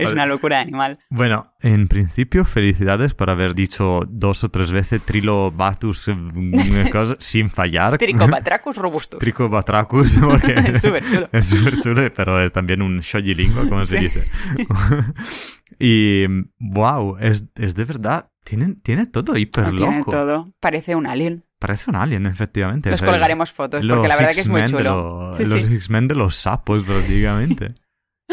[0.00, 0.14] Es Vale.
[0.14, 0.98] una locura de animal.
[1.10, 6.16] Bueno, en principio, felicidades por haber dicho dos o tres veces Trilobatus eh,
[7.18, 7.98] sin fallar.
[7.98, 9.18] Tricopatracus robustus.
[9.20, 11.28] Tricobatracus, porque Es súper chulo.
[11.32, 14.04] Es súper chulo, pero es también un shojilingo, como se Sí.
[14.04, 14.24] dice.
[15.78, 16.26] y,
[16.58, 20.10] wow, es, es de verdad, tiene, tiene todo hiper Lo tiene loco.
[20.10, 20.52] todo.
[20.60, 21.44] Parece un alien.
[21.58, 22.88] Parece un alien, efectivamente.
[22.90, 25.26] Nos O sea, es colgaremos fotos, porque la verdad que es muy chulo.
[25.28, 25.74] los- Sí, los sí.
[25.74, 27.74] X-Men de los sapos, prácticamente.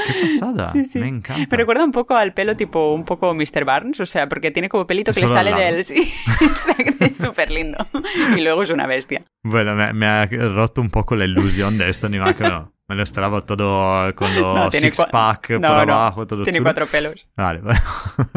[0.06, 0.70] Qué pasada.
[0.70, 1.00] Sí, sí.
[1.00, 1.48] Me encanta.
[1.50, 3.66] Me recuerda un poco al pelo tipo un poco Mr.
[3.66, 5.84] Barnes, o sea, porque tiene como pelito que le Solo sale del...
[5.84, 6.12] Sí,
[7.00, 7.78] es súper lindo.
[8.36, 9.24] Y luego es una bestia.
[9.44, 12.74] Bueno, me, me ha roto un poco la ilusión de este animal que no.
[12.90, 16.44] Me lo esperaba todo con los No, tiene cua- six-pack por No, no, abajo, todo
[16.44, 16.66] Tiene chulo.
[16.68, 17.28] cuatro pelos.
[17.36, 17.80] Vale, bueno.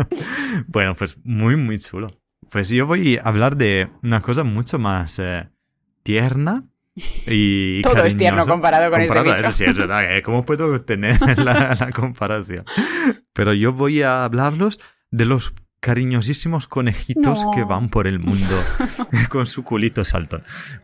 [0.67, 2.09] bueno, pues muy, muy chulo.
[2.51, 5.49] Pues yo voy a hablar de una cosa mucho más eh,
[6.03, 6.65] tierna
[6.97, 9.49] y Todo es tierno comparado con este Comparado, bicho.
[9.49, 10.17] Eso sí, es verdad.
[10.17, 10.23] ¿eh?
[10.23, 12.65] ¿Cómo puedo tener la, la comparación?
[13.33, 14.81] Pero yo voy a hablarlos
[15.11, 17.51] de los cariñosísimos conejitos No.
[17.53, 18.55] que van por el mundo
[19.31, 20.43] con su culito saltón.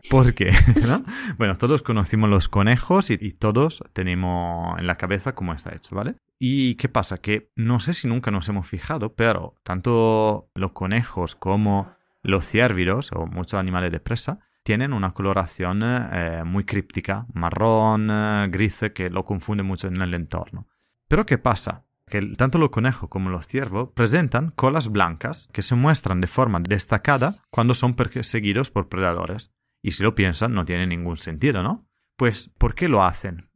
[0.09, 0.51] ¿Por qué?
[0.87, 1.03] ¿No?
[1.37, 5.95] Bueno, todos conocimos los conejos y, y todos tenemos en la cabeza cómo está hecho,
[5.95, 6.15] ¿vale?
[6.39, 7.17] ¿Y qué pasa?
[7.19, 11.91] Que no sé si nunca nos hemos fijado, pero tanto los conejos como
[12.23, 18.49] los ciérvidos o muchos animales de presa tienen una coloración eh, muy críptica, marrón, eh,
[18.49, 20.67] gris, que lo confunde mucho en el entorno.
[21.07, 21.85] Pero ¿qué pasa?
[22.05, 26.59] Que tanto los conejos como los ciervos presentan colas blancas que se muestran de forma
[26.59, 29.53] destacada cuando son perseguidos por predadores.
[29.81, 31.87] Y si lo piensan, no tiene ningún sentido, ¿no?
[32.17, 33.49] Pues, ¿por qué lo hacen?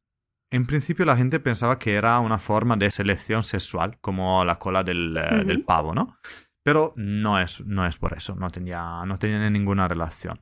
[0.49, 4.81] En principio la gente pensaba que era una forma de selección sexual, como la cola
[4.81, 6.15] del, eh, del pavo, ¿no?
[6.63, 10.39] Pero no es, no es por eso, no tenía, no tenía ninguna relación.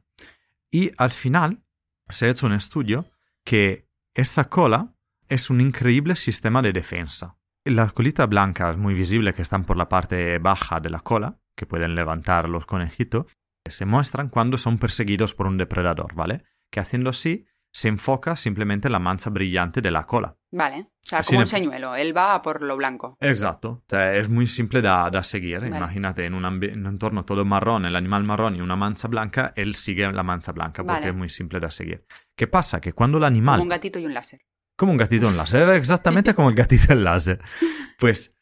[0.71, 1.63] Y al final
[2.07, 3.05] se ha hecho un estudio
[3.43, 4.93] que esa cola
[5.27, 7.37] es un increíble sistema de defensa.
[7.65, 11.65] Las colitas blancas muy visibles que están por la parte baja de la cola, que
[11.65, 13.27] pueden levantar los conejitos,
[13.67, 16.43] se muestran cuando son perseguidos por un depredador, ¿vale?
[16.71, 17.45] Que haciendo así
[17.79, 20.35] se enfoca simplemente la mancha brillante de la cola.
[20.51, 20.81] Vale.
[20.81, 21.95] O sea, como un señuelo.
[21.95, 23.17] Él va por lo blanco.
[23.21, 25.61] Exacto, o sea, es muy simple de, de seguir.
[25.61, 25.77] Vale.
[25.77, 29.53] Imagínate en un, en un entorno todo marrón, el animal marrón y una mancha blanca,
[29.55, 31.07] él sigue la mancha blanca porque Vale.
[31.07, 32.05] es muy simple de seguir.
[32.35, 32.81] ¿Qué pasa?
[32.81, 33.55] Que cuando el animal...
[33.55, 34.41] Como un gatito y un láser.
[34.75, 37.41] Como un gatito en láser, exactamente como el gatito en láser.
[37.97, 38.35] Pues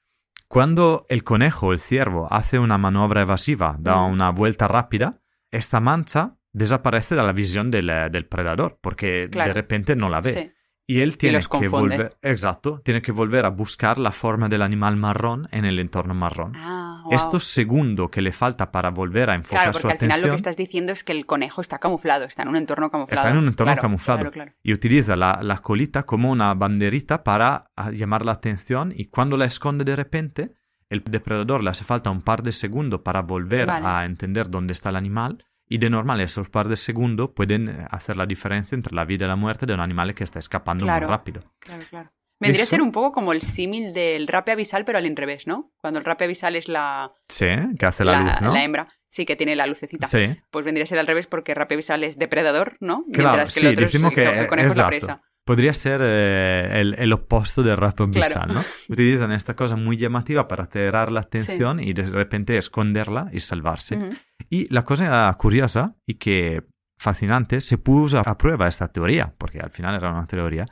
[0.47, 5.21] cuando el conejo o el ciervo hace una maniobra evasiva, da una vuelta rápida,
[5.51, 9.50] esta mancha desaparece de la visión del, eh, del predador porque Claro.
[9.50, 10.34] de repente no la ve.
[10.34, 10.52] Sí.
[10.89, 14.95] Y él tiene que volver, exacto, tiene que volver a buscar la forma del animal
[14.95, 16.54] marrón en el entorno marrón.
[16.56, 17.14] Ah, wow.
[17.14, 20.30] Esto segundo que le falta para volver a enfocar Claro, su porque al final atención
[20.30, 23.20] lo que estás diciendo es que el conejo está camuflado, está en un entorno camuflado.
[23.20, 24.32] Está en un entorno Claro, camuflado.
[24.32, 29.08] Claro, y utiliza la, la colita como una banderita para ah, llamar la atención y
[29.08, 30.54] cuando la esconde de repente,
[30.89, 33.86] el depredador le hace falta un par de segundos para volver Vale.
[33.86, 37.88] a entender dónde está el animal y de normal esos par de segundos pueden eh,
[37.91, 40.86] hacer la diferencia entre la vida y la muerte de un animal que está escapando
[40.86, 41.07] Claro.
[41.07, 41.41] muy rápido.
[41.59, 42.11] Claro, claro.
[42.39, 45.72] Vendría a ser un poco como el símil del rape abisal, pero al revés, ¿no?
[45.82, 47.47] Cuando el rape abisal es la, Sí,
[47.80, 48.53] que hace la, luz, ¿no?
[48.53, 50.05] la hembra, sí, que tiene la lucecita.
[50.05, 53.05] Sí, Pues vendría a ser al revés porque rape abisal es depredador, ¿no?
[53.11, 54.89] Claro, Mientras que sí, el otro decimos es, que- el conejo es la exacto.
[55.07, 55.22] presa.
[55.48, 58.54] Podría ser eh, el, el opuesto del rap Claro.
[58.54, 58.62] ¿no?
[58.89, 63.95] Utilizan esta cosa muy llamativa para atraer la atención y de repente esconderla y salvarse.
[63.95, 64.10] Ujú.
[64.50, 66.64] Y la cosa curiosa y que
[67.00, 70.66] fascinante, se puso a prueba esta teoría, porque al final era una teoría,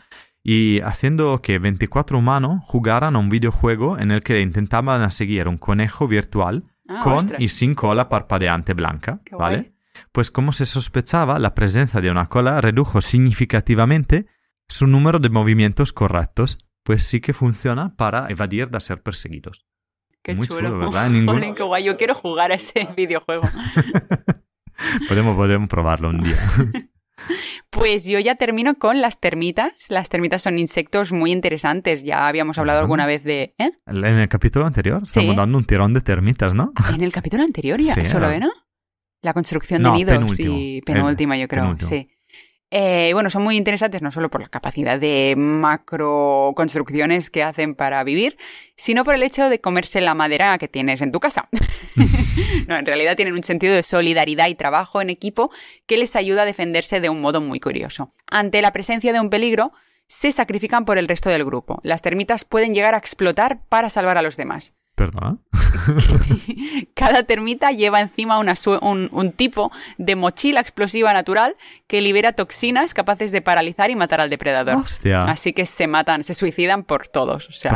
[0.44, 5.58] y haciendo que 24 humanos jugaran a un videojuego en el que intentaban seguir un
[5.58, 7.40] conejo virtual Ah, con ostras.
[7.42, 9.58] y sin cola parpadeante blanca, Qué ¿vale?
[9.58, 9.72] guay.
[10.12, 14.26] Pues como se sospechaba, la presencia de una cola redujo significativamente
[14.68, 19.66] su número de movimientos correctos, pues sí que funciona para evadir de ser perseguidos.
[20.24, 20.70] Qué Muy chulo.
[20.70, 21.09] chulo, ¿verdad?
[21.11, 21.84] Ningún- Jolín, qué guay.
[21.84, 23.43] Yo quiero jugar a ese videojuego.
[25.07, 26.36] Podemos, podemos probarlo un día.
[27.70, 29.72] Pues yo ya termino con las termitas.
[29.89, 32.03] Las termitas son insectos muy interesantes.
[32.03, 33.55] Ya habíamos hablado alguna vez de...
[33.57, 33.72] ¿eh?
[33.86, 35.36] En el capítulo anterior estamos Sí.
[35.36, 36.74] dando un tirón de termitas, ¿no?
[36.93, 38.39] En el capítulo anterior ya, Sí, solo, era- ¿eh?
[38.41, 38.51] ¿no?
[39.22, 40.55] La construcción No, de nidos penúltimo.
[40.57, 41.89] y El penúltima, yo creo, penúltimo.
[41.89, 42.07] sí.
[42.78, 47.74] Eh, bueno, son muy interesantes no solo por la capacidad de macro construcciones que hacen
[47.74, 48.38] para vivir,
[48.76, 51.48] sino por el hecho de comerse la madera que tienes en tu casa.
[52.68, 55.52] no, en realidad tienen un sentido de solidaridad y trabajo en equipo
[55.86, 58.10] que les ayuda a defenderse de un modo muy curioso.
[58.28, 59.72] Ante la presencia de un peligro,
[60.08, 61.80] se sacrifican por el resto del grupo.
[61.82, 64.76] Las termitas pueden llegar a explotar para salvar a los demás.
[64.96, 65.38] Perdona.
[66.96, 71.56] Cada termita lleva encima una un, un tipo de mochila explosiva natural
[71.88, 74.76] que libera toxinas capaces de paralizar y matar al depredador.
[74.78, 75.24] Hostia.
[75.24, 77.50] Así que se matan, se suicidan por todos.
[77.50, 77.72] O sea,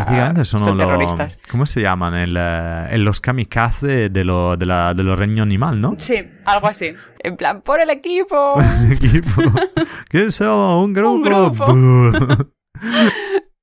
[0.45, 1.39] son, terroristas.
[1.51, 2.13] ¿Cómo se llaman?
[2.15, 5.95] El, eh, el- los kamikaze de, lo, de, la, de los reino animal, ¿no?
[5.97, 6.93] Sí, algo así.
[7.20, 8.61] En plan, por el equipo.
[8.91, 9.41] equipo.
[10.09, 10.86] ¿Qué somos?
[10.86, 11.65] Un grupo.
[11.65, 11.65] grupo.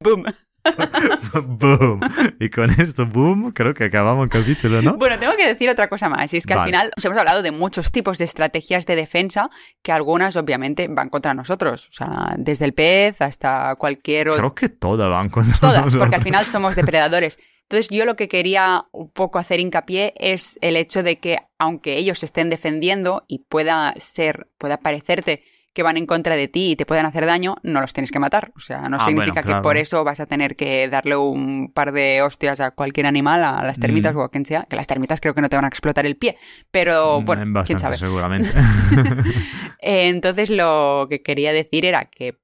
[0.01, 0.25] Boom.
[1.47, 2.01] Boom.
[2.41, 4.97] Y con esto, boom, creo que acabamos el capítulo, ¿no?
[4.97, 7.43] Bueno, tengo que decir otra cosa más, y es que al final os hemos hablado
[7.43, 9.51] de muchos tipos de estrategias de defensa
[9.83, 14.55] que algunas obviamente van contra nosotros, o sea, desde el pez hasta cualquier otro Creo
[14.55, 16.01] que todas van contra Todas, nosotros.
[16.01, 17.39] porque al final somos depredadores.
[17.63, 21.97] Entonces yo lo que quería un poco hacer hincapié es el hecho de que aunque
[21.97, 25.43] ellos se estén defendiendo y pueda ser, pueda parecerte
[25.77, 28.19] que van en contra de ti y te puedan hacer daño, no los tienes que
[28.19, 28.51] matar.
[28.57, 29.61] O sea, no Ah, significa bueno, claro.
[29.61, 33.45] que por eso vas a tener que darle un par de hostias a cualquier animal,
[33.45, 34.19] a las termitas Mm.
[34.19, 36.17] o a quien sea, que las termitas creo que no te van a explotar el
[36.17, 36.39] pie,
[36.73, 37.99] pero bueno, Mm, Bastante, quién sabe.
[37.99, 38.49] seguramente.
[38.49, 38.55] Eh,
[40.09, 42.39] Entonces lo que quería decir era que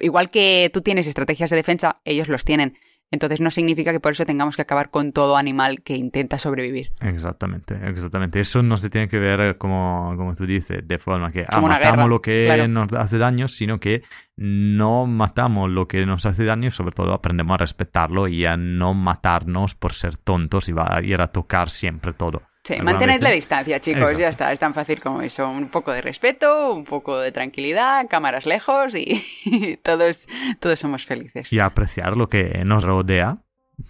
[0.00, 2.76] igual que tú tienes estrategias de defensa, ellos los tienen.
[3.12, 6.90] Entonces no significa que por eso tengamos que acabar con todo animal que intenta sobrevivir.
[7.02, 8.40] Exactamente, exactamente.
[8.40, 11.60] Eso no se tiene que ver, eh, como, como tú dices, de forma que ah,
[11.60, 12.68] matamos guerra, lo que claro.
[12.68, 14.02] nos hace daño, sino que
[14.36, 18.56] no matamos lo que nos hace daño y sobre todo aprendemos a respetarlo y a
[18.56, 22.40] no matarnos por ser tontos y va a ir a tocar siempre todo.
[22.64, 23.22] Sí, ¿Alguna mantened vez?
[23.22, 24.20] la distancia, chicos, Exacto.
[24.20, 25.48] ya está, es tan fácil como eso.
[25.48, 30.28] Un poco de respeto, un poco de tranquilidad, cámaras lejos y todos,
[30.60, 31.52] todos somos felices.
[31.52, 33.38] Y apreciar lo que nos rodea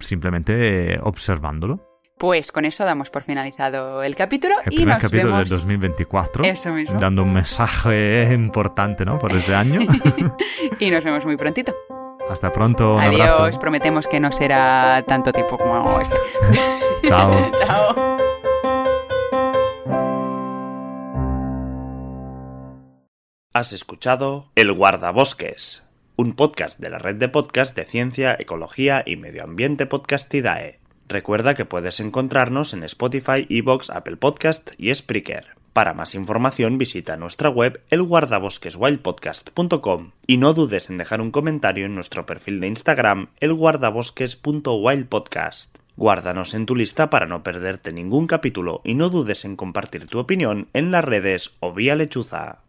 [0.00, 1.86] simplemente observándolo.
[2.18, 5.50] Pues con eso damos por finalizado el capítulo El y nos capítulo vemos.
[5.50, 6.44] del 2024.
[6.44, 6.98] Eso mismo.
[7.00, 9.18] Dando un mensaje importante, ¿no?
[9.18, 9.80] Por ese año.
[10.78, 11.74] y nos vemos muy prontito.
[12.30, 12.98] Hasta pronto.
[12.98, 16.16] Adiós, prometemos que no será tanto tiempo como este.
[17.04, 17.50] Chao.
[17.56, 18.21] Chao.
[23.54, 25.82] Has escuchado El Guardabosques,
[26.16, 30.78] un podcast de la red de podcast de ciencia, ecología y medio ambiente Podcastidae.
[31.06, 35.48] Recuerda que puedes encontrarnos en Spotify, Evox, Apple Podcast y Spreaker.
[35.74, 41.94] Para más información visita nuestra web elguardabosqueswildpodcast.com y no dudes en dejar un comentario en
[41.94, 45.76] nuestro perfil de Instagram elguardabosques.wildpodcast.
[45.98, 50.20] Guárdanos en tu lista para no perderte ningún capítulo y no dudes en compartir tu
[50.20, 52.60] opinión en las redes o vía lechuza.